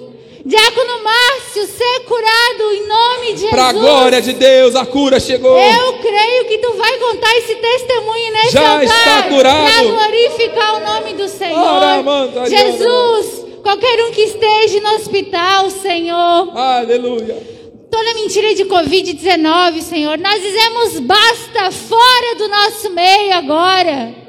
[0.45, 3.49] Diácono Márcio, ser curado em nome de Jesus.
[3.51, 5.57] Para a glória de Deus, a cura chegou.
[5.57, 8.87] Eu creio que tu vai contar esse testemunho nesse Já altar.
[8.87, 9.63] Já está curado.
[9.63, 11.57] Para glorificar o nome do Senhor.
[11.57, 16.55] Ora, Jesus, Qualquer um que esteja no hospital, Senhor.
[16.55, 17.41] Aleluia.
[17.89, 20.17] Toda mentira de Covid-19, Senhor.
[20.17, 24.22] Nós dizemos basta fora do nosso meio agora.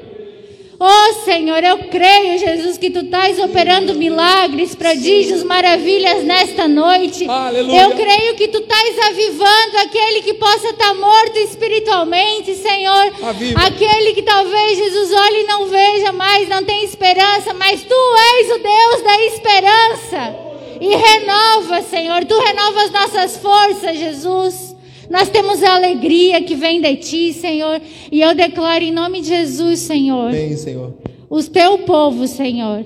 [0.87, 7.27] Oh Senhor, eu creio, Jesus, que tu estás operando milagres, prodígios, maravilhas nesta noite.
[7.27, 7.81] Aleluia.
[7.81, 13.13] Eu creio que tu estás avivando aquele que possa estar morto espiritualmente, Senhor.
[13.23, 13.61] Aviva.
[13.61, 17.95] Aquele que talvez Jesus olhe e não veja mais, não tem esperança, mas tu
[18.37, 20.35] és o Deus da esperança.
[20.79, 24.64] E renova, Senhor, tu renovas nossas forças, Jesus.
[25.09, 27.81] Nós temos a alegria que vem de ti, Senhor.
[28.11, 30.31] E eu declaro em nome de Jesus, Senhor.
[30.31, 30.93] Bem, Senhor.
[31.29, 32.85] O teu povo, Senhor.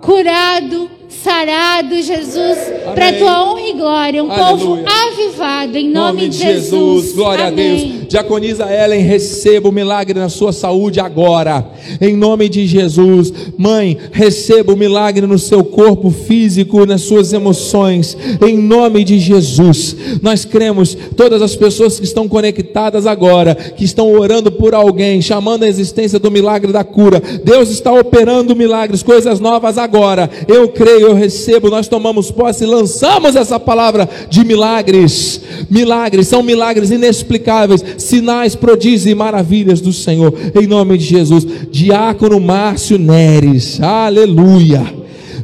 [0.00, 2.58] Curado, sarado, Jesus,
[2.94, 4.84] para tua honra e glória, um Aleluia.
[4.84, 6.70] povo avivado, em nome, nome de Jesus.
[6.70, 7.12] Jesus.
[7.12, 7.74] Glória Amém.
[7.74, 8.08] a Deus.
[8.08, 11.64] Diaconisa Ellen, receba o milagre na sua saúde agora,
[12.00, 13.32] em nome de Jesus.
[13.56, 19.96] Mãe, receba o milagre no seu corpo físico, nas suas emoções, em nome de Jesus.
[20.22, 25.62] Nós cremos, todas as pessoas que estão conectadas agora, que estão orando por alguém, chamando
[25.62, 30.28] a existência do milagre da cura, Deus está operando milagres, coisas novas agora.
[30.48, 35.40] Eu creio eu recebo, nós tomamos posse lançamos essa palavra de milagres.
[35.68, 41.46] Milagres, são milagres inexplicáveis, sinais, prodígios e maravilhas do Senhor, em nome de Jesus.
[41.70, 44.82] Diácono Márcio Neres, aleluia.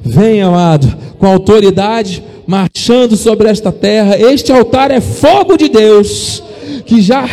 [0.05, 4.17] Vem, amado, com autoridade, marchando sobre esta terra.
[4.19, 6.43] Este altar é fogo de Deus
[6.85, 7.25] que já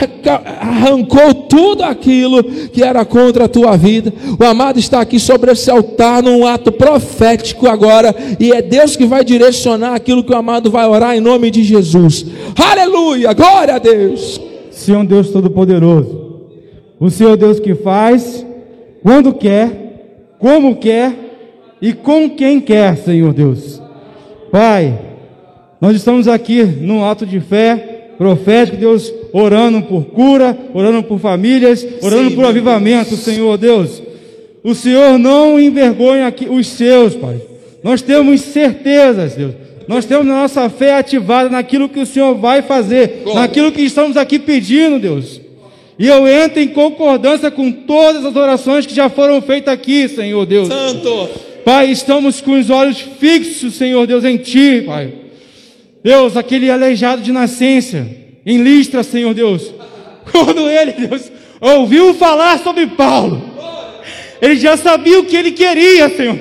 [0.60, 4.14] arrancou tudo aquilo que era contra a tua vida.
[4.40, 9.06] O amado está aqui sobre esse altar num ato profético agora, e é Deus que
[9.06, 12.26] vai direcionar aquilo que o amado vai orar em nome de Jesus.
[12.56, 13.34] Aleluia!
[13.34, 14.40] Glória a Deus.
[14.72, 16.50] Senhor Deus Todo-Poderoso,
[17.00, 18.46] o Senhor Deus que faz
[19.04, 21.14] quando quer, como quer
[21.82, 23.82] e com quem quer, Senhor Deus.
[24.52, 25.00] Pai,
[25.80, 31.86] nós estamos aqui num ato de fé profético, Deus, orando por cura, orando por famílias,
[32.02, 33.16] orando Sim, por avivamento.
[33.16, 34.02] Senhor Deus.
[34.64, 37.42] O Senhor não envergonha aqui os seus, Pai.
[37.84, 39.54] Nós temos certezas, Deus.
[39.88, 44.16] Nós temos a nossa fé ativada naquilo que o Senhor vai fazer, naquilo que estamos
[44.16, 45.42] aqui pedindo, Deus.
[46.00, 50.46] E eu entro em concordância com todas as orações que já foram feitas aqui, Senhor
[50.46, 50.70] Deus.
[50.70, 51.30] Santo.
[51.66, 55.23] Pai, estamos com os olhos fixos, Senhor Deus, em Ti, Pai.
[56.04, 58.06] Deus, aquele aleijado de nascença,
[58.46, 59.74] em Listra, Senhor Deus,
[60.32, 63.42] quando ele, Deus, ouviu falar sobre Paulo,
[64.42, 66.38] ele já sabia o que ele queria, Senhor.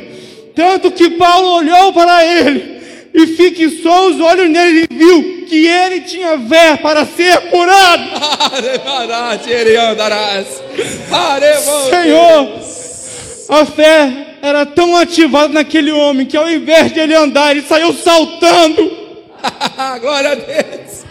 [0.57, 2.83] Tanto que Paulo olhou para ele
[3.15, 8.03] e fixou os olhos nele e viu que ele tinha fé para ser curado.
[11.91, 12.61] Senhor,
[13.49, 17.93] a fé era tão ativada naquele homem que ao invés de ele andar, ele saiu
[17.93, 19.02] saltando.
[20.01, 21.05] Glória a Deus.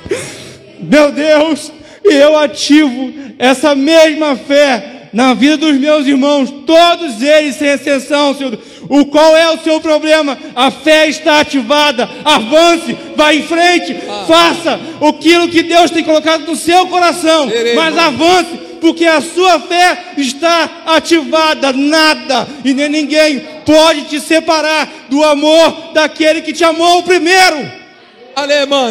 [0.80, 1.72] Meu Deus,
[2.04, 8.34] e eu ativo essa mesma fé na vida dos meus irmãos, todos eles sem exceção,
[8.34, 8.58] Senhor.
[8.90, 10.38] O qual é o seu problema?
[10.56, 12.10] A fé está ativada.
[12.24, 14.26] Avance, vá em frente, ah.
[14.28, 17.50] faça aquilo que Deus tem colocado no seu coração.
[17.76, 21.74] Mas avance, porque a sua fé está ativada.
[21.74, 27.81] Nada e nem ninguém pode te separar do amor daquele que te amou primeiro.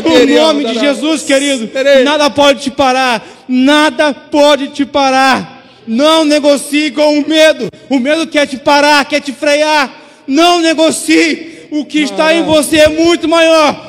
[0.08, 1.68] O nome de Jesus, querido,
[2.04, 5.58] nada pode te parar, nada pode te parar.
[5.86, 7.68] Não negocie com o medo.
[7.88, 9.90] O medo quer te parar, quer te frear.
[10.26, 11.68] Não negocie.
[11.72, 13.88] O que está em você é muito maior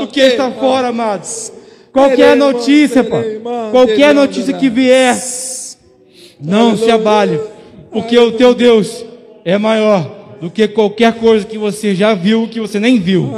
[0.00, 1.52] do que está fora, amados.
[1.92, 5.16] Qualquer notícia, pai, qualquer notícia que vier,
[6.38, 7.40] não se abale,
[7.90, 9.02] porque o teu Deus
[9.46, 13.30] é maior do que qualquer coisa que você já viu, que você nem viu.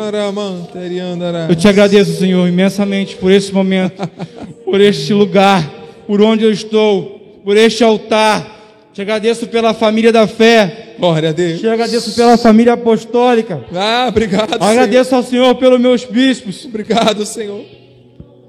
[1.49, 4.09] Eu te agradeço, Senhor, imensamente por esse momento,
[4.65, 5.69] por este lugar,
[6.07, 8.57] por onde eu estou por este altar.
[8.93, 10.95] Te agradeço pela família da fé.
[10.99, 11.61] Glória a Deus.
[11.61, 13.65] Te agradeço pela família apostólica.
[13.73, 14.61] Ah, obrigado.
[14.61, 15.23] Agradeço Senhor.
[15.23, 16.65] ao Senhor pelos meus bispos.
[16.65, 17.65] Obrigado, Senhor.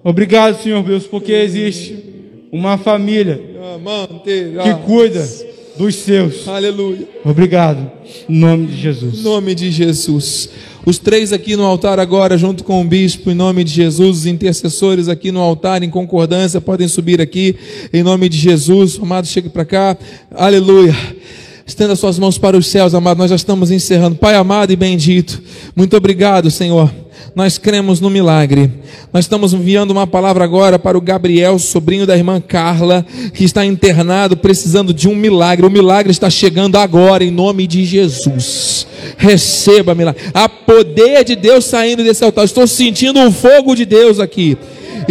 [0.04, 2.04] Obrigado, Senhor Deus, porque existe
[2.52, 3.40] uma família
[4.64, 5.24] que cuida
[5.80, 6.46] dos seus.
[6.46, 7.08] Aleluia.
[7.24, 7.90] Obrigado.
[8.28, 9.20] Em nome de Jesus.
[9.20, 10.50] Em nome de Jesus.
[10.86, 14.26] Os três aqui no altar agora, junto com o bispo, em nome de Jesus, os
[14.26, 17.56] intercessores aqui no altar, em concordância, podem subir aqui,
[17.94, 19.00] em nome de Jesus.
[19.02, 19.98] Amado, chegue para cá.
[20.32, 20.94] Aleluia.
[21.66, 23.18] Estenda suas mãos para os céus, amado.
[23.18, 24.18] Nós já estamos encerrando.
[24.18, 25.42] Pai amado e bendito,
[25.76, 26.92] muito obrigado, Senhor
[27.36, 28.72] nós cremos no milagre.
[29.14, 33.66] Nós estamos enviando uma palavra agora para o Gabriel, sobrinho da irmã Carla, que está
[33.66, 35.66] internado precisando de um milagre.
[35.66, 38.88] O milagre está chegando agora, em nome de Jesus.
[39.18, 40.22] Receba milagre.
[40.34, 42.46] Há poder de Deus saindo desse altar.
[42.46, 44.58] Estou sentindo um fogo de Deus aqui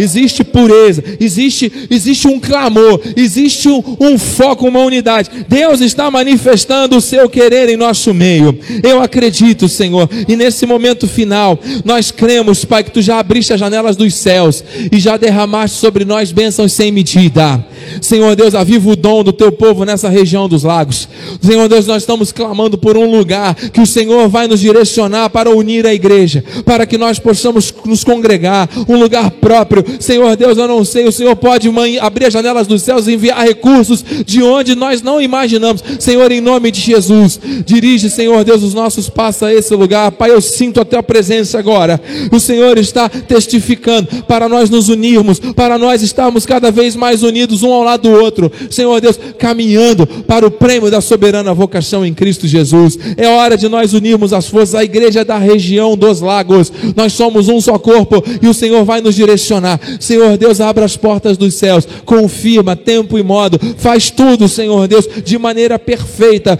[0.01, 5.29] existe pureza, existe, existe um clamor, existe um, um foco, uma unidade.
[5.47, 8.57] Deus está manifestando o seu querer em nosso meio.
[8.81, 13.59] Eu acredito, Senhor, e nesse momento final, nós cremos, Pai, que tu já abriste as
[13.59, 17.63] janelas dos céus e já derramaste sobre nós bênçãos sem medida.
[18.01, 21.07] Senhor Deus, aviva o dom do teu povo nessa região dos lagos.
[21.41, 25.49] Senhor Deus, nós estamos clamando por um lugar que o Senhor vai nos direcionar para
[25.49, 29.83] unir a igreja, para que nós possamos nos congregar, um lugar próprio.
[29.99, 31.69] Senhor Deus, eu não sei, o Senhor pode
[31.99, 35.83] abrir as janelas dos céus e enviar recursos de onde nós não imaginamos.
[35.99, 40.11] Senhor, em nome de Jesus, dirige, Senhor Deus, os nossos passos a esse lugar.
[40.11, 41.99] Pai, eu sinto a tua presença agora.
[42.31, 47.63] O Senhor está testificando para nós nos unirmos, para nós estarmos cada vez mais unidos
[47.63, 48.51] um ao lado do outro.
[48.69, 52.97] Senhor Deus, caminhando para o prêmio da soberana vocação em Cristo Jesus.
[53.17, 56.71] É hora de nós unirmos as forças, a igreja da região dos lagos.
[56.95, 59.78] Nós somos um só corpo e o Senhor vai nos direcionar.
[59.99, 65.07] Senhor Deus, abra as portas dos céus, confirma tempo e modo, faz tudo, Senhor Deus,
[65.23, 66.57] de maneira perfeita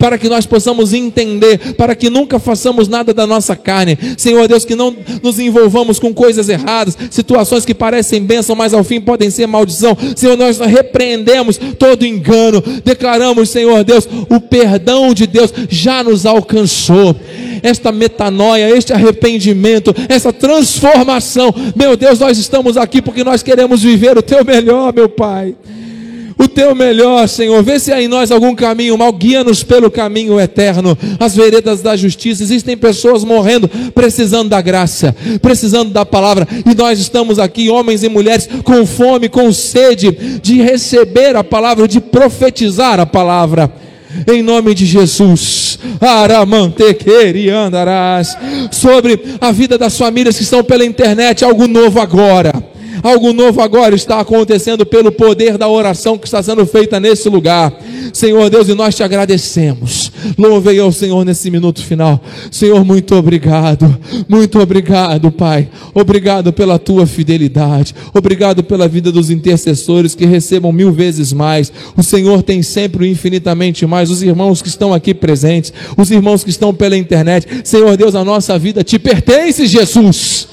[0.00, 3.98] para que nós possamos entender, para que nunca façamos nada da nossa carne.
[4.16, 8.82] Senhor Deus, que não nos envolvamos com coisas erradas, situações que parecem bênção, mas ao
[8.82, 9.94] fim podem ser maldição.
[10.16, 17.14] Senhor, nós repreendemos todo engano, declaramos, Senhor Deus, o perdão de Deus já nos alcançou.
[17.62, 24.16] Esta metanoia, este arrependimento, essa transformação, meu Deus, nós estamos aqui porque nós queremos viver
[24.16, 25.54] o teu melhor, meu Pai
[26.40, 27.62] o teu melhor, Senhor.
[27.62, 31.94] Vê se há em nós algum caminho mal, guia-nos pelo caminho eterno, as veredas da
[31.94, 32.42] justiça.
[32.42, 38.08] Existem pessoas morrendo, precisando da graça, precisando da palavra, e nós estamos aqui, homens e
[38.08, 43.70] mulheres, com fome, com sede de receber a palavra, de profetizar a palavra.
[44.26, 45.78] Em nome de Jesus,
[47.50, 48.36] andarás
[48.72, 52.69] sobre a vida das famílias que estão pela internet, algo novo agora
[53.02, 57.72] Algo novo agora está acontecendo pelo poder da oração que está sendo feita nesse lugar.
[58.12, 60.10] Senhor Deus, e nós te agradecemos.
[60.36, 62.20] Louvei ao Senhor nesse minuto final.
[62.50, 63.98] Senhor, muito obrigado.
[64.28, 65.68] Muito obrigado, Pai.
[65.94, 67.94] Obrigado pela tua fidelidade.
[68.12, 71.72] Obrigado pela vida dos intercessores que recebam mil vezes mais.
[71.96, 74.10] O Senhor tem sempre infinitamente mais.
[74.10, 77.46] Os irmãos que estão aqui presentes, os irmãos que estão pela internet.
[77.64, 80.48] Senhor Deus, a nossa vida te pertence, Jesus.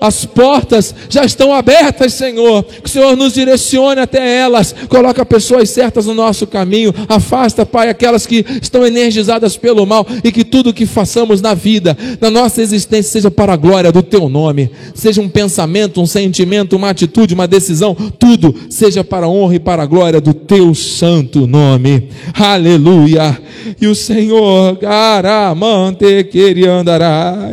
[0.00, 2.62] As portas já estão abertas, Senhor.
[2.64, 4.74] Que o Senhor nos direcione até elas.
[4.88, 6.94] Coloca pessoas certas no nosso caminho.
[7.08, 11.96] Afasta, Pai, aquelas que estão energizadas pelo mal e que tudo que façamos na vida,
[12.20, 14.70] na nossa existência, seja para a glória do Teu nome.
[14.94, 19.60] Seja um pensamento, um sentimento, uma atitude, uma decisão, tudo seja para a honra e
[19.60, 22.08] para a glória do Teu santo nome.
[22.34, 23.38] Aleluia.
[23.80, 27.50] E o Senhor, garamante, queria andará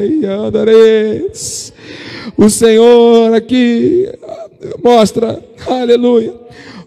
[0.47, 1.73] andareis.
[2.35, 4.09] O Senhor aqui
[4.83, 6.33] mostra, aleluia,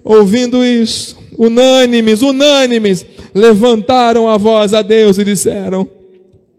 [0.03, 5.89] ouvindo isso, unânimes, unânimes, levantaram a voz a Deus e disseram: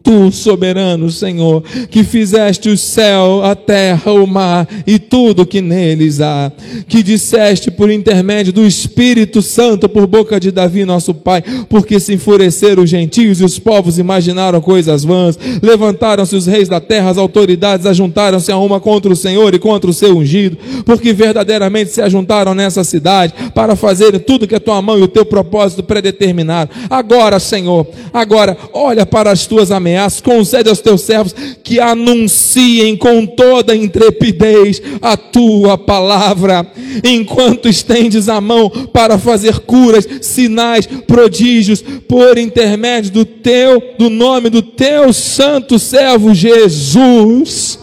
[0.04, 6.20] Tu, soberano Senhor, que fizeste o céu, a terra, o mar e tudo que neles
[6.20, 6.52] há,
[6.88, 12.14] que disseste por intermédio do Espírito Santo por boca de Davi, nosso pai, porque se
[12.14, 17.18] enfureceram os gentios e os povos imaginaram coisas vãs, levantaram-se os reis da terra, as
[17.18, 22.02] autoridades ajuntaram-se a uma contra o Senhor e contra o seu ungido, porque verdadeiramente se
[22.02, 26.70] ajuntaram nessa cidade para fazerem tudo que a tua mão e o teu propósito predeterminaram.
[26.90, 32.96] Agora, Senhor, agora olha para as tuas ameaças ameaças, concede aos teus servos que anunciem
[32.96, 36.66] com toda intrepidez a tua palavra,
[37.04, 44.50] enquanto estendes a mão para fazer curas, sinais, prodígios, por intermédio do teu, do nome
[44.50, 47.80] do teu santo servo Jesus.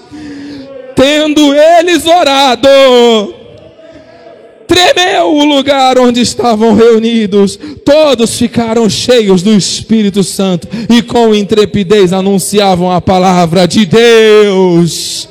[0.97, 2.69] Tendo eles orado,
[4.69, 7.59] tremeu o lugar onde estavam reunidos.
[7.85, 15.29] Todos ficaram cheios do Espírito Santo e com intrepidez anunciavam a palavra de Deus.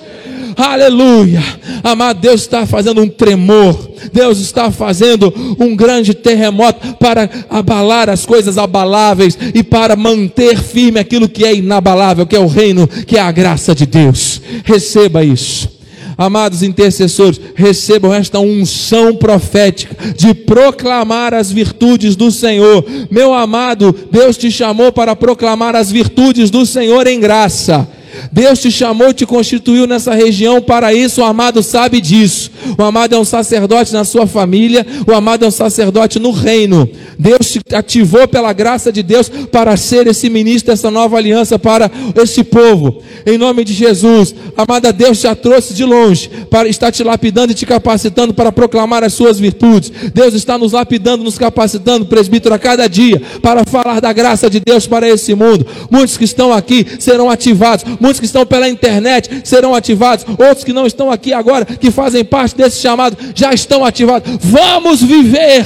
[0.58, 1.44] Aleluia.
[1.84, 3.92] Amado, Deus está fazendo um tremor.
[4.12, 11.00] Deus está fazendo um grande terremoto para abalar as coisas abaláveis e para manter firme
[11.00, 14.42] aquilo que é inabalável, que é o reino, que é a graça de Deus.
[14.64, 15.77] Receba isso.
[16.18, 22.84] Amados intercessores, recebam esta unção profética de proclamar as virtudes do Senhor.
[23.12, 27.88] Meu amado, Deus te chamou para proclamar as virtudes do Senhor em graça.
[28.32, 32.52] Deus te chamou, te constituiu nessa região para isso, o amado sabe disso.
[32.78, 36.90] O amado é um sacerdote na sua família, o amado é um sacerdote no reino.
[37.18, 41.90] Deus te ativou pela graça de Deus para ser esse ministro dessa nova aliança para
[42.16, 43.02] esse povo.
[43.26, 47.56] Em nome de Jesus, amada Deus já trouxe de longe para estar te lapidando e
[47.56, 49.92] te capacitando para proclamar as suas virtudes.
[50.14, 54.60] Deus está nos lapidando, nos capacitando, presbítero, a cada dia para falar da graça de
[54.60, 55.66] Deus para esse mundo.
[55.90, 60.72] Muitos que estão aqui serão ativados muitos que estão pela internet serão ativados, outros que
[60.72, 64.38] não estão aqui agora, que fazem parte desse chamado, já estão ativados.
[64.42, 65.66] Vamos viver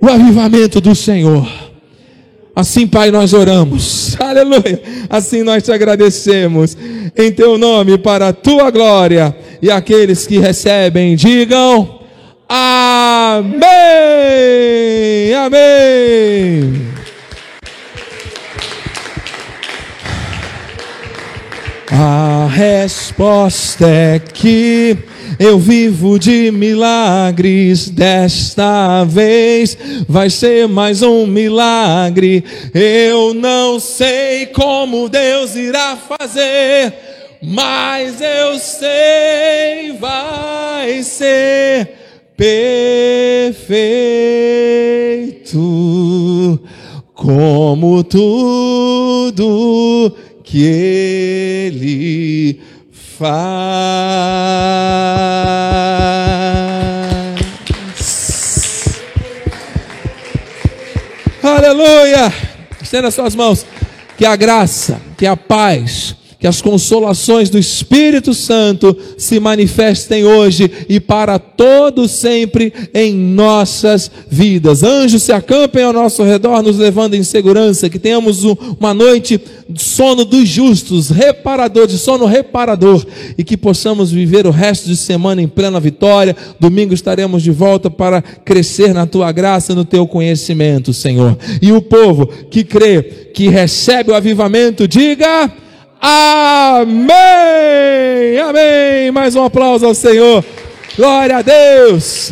[0.00, 1.46] o avivamento do Senhor.
[2.56, 4.16] Assim, Pai, nós oramos.
[4.20, 4.80] Aleluia.
[5.10, 6.74] Assim nós te agradecemos.
[7.16, 9.36] Em teu nome, para a tua glória.
[9.60, 12.00] E aqueles que recebem, digam:
[12.48, 13.64] Amém.
[15.34, 16.93] Amém.
[21.96, 24.98] A resposta é que
[25.38, 27.88] eu vivo de milagres.
[27.88, 29.78] Desta vez
[30.08, 32.42] vai ser mais um milagre.
[32.74, 36.92] Eu não sei como Deus irá fazer,
[37.40, 41.90] mas eu sei vai ser
[42.36, 43.54] perfeito
[47.14, 49.44] como tudo
[50.44, 52.60] que ele
[53.18, 53.34] faz.
[61.42, 62.32] Aleluia!
[62.80, 63.66] Estenda suas mãos.
[64.16, 66.14] Que a graça, que a paz,
[66.44, 74.10] que as consolações do Espírito Santo se manifestem hoje e para todo sempre em nossas
[74.28, 74.82] vidas.
[74.82, 79.82] Anjos se acampem ao nosso redor, nos levando em segurança, que tenhamos uma noite de
[79.82, 83.02] sono dos justos, reparador, de sono reparador,
[83.38, 86.36] e que possamos viver o resto de semana em plena vitória.
[86.60, 91.38] Domingo estaremos de volta para crescer na tua graça, no teu conhecimento, Senhor.
[91.62, 95.63] E o povo que crê, que recebe o avivamento, diga
[96.06, 97.08] Amém!
[98.38, 99.10] Amém!
[99.10, 100.44] Mais um aplauso ao Senhor.
[100.98, 102.30] Glória a Deus.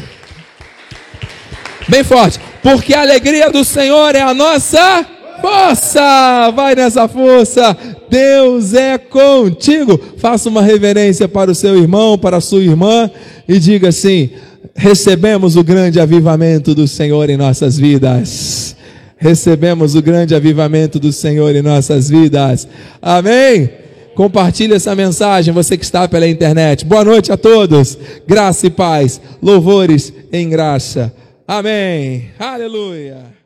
[1.89, 2.39] Bem forte.
[2.63, 5.07] Porque a alegria do Senhor é a nossa
[5.41, 6.51] força.
[6.55, 7.75] Vai nessa força.
[8.11, 9.99] Deus é contigo.
[10.19, 13.11] Faça uma reverência para o seu irmão, para a sua irmã
[13.49, 14.33] e diga assim:
[14.77, 18.77] recebemos o grande avivamento do Senhor em nossas vidas
[19.23, 22.67] recebemos o grande avivamento do Senhor em nossas vidas.
[23.01, 23.71] Amém?
[24.17, 26.85] Compartilhe essa mensagem, você que está pela internet.
[26.85, 27.97] Boa noite a todos.
[28.27, 29.21] Graça e paz.
[29.41, 31.15] Louvores em graça.
[31.47, 32.31] Amém.
[32.37, 33.42] Aleluia.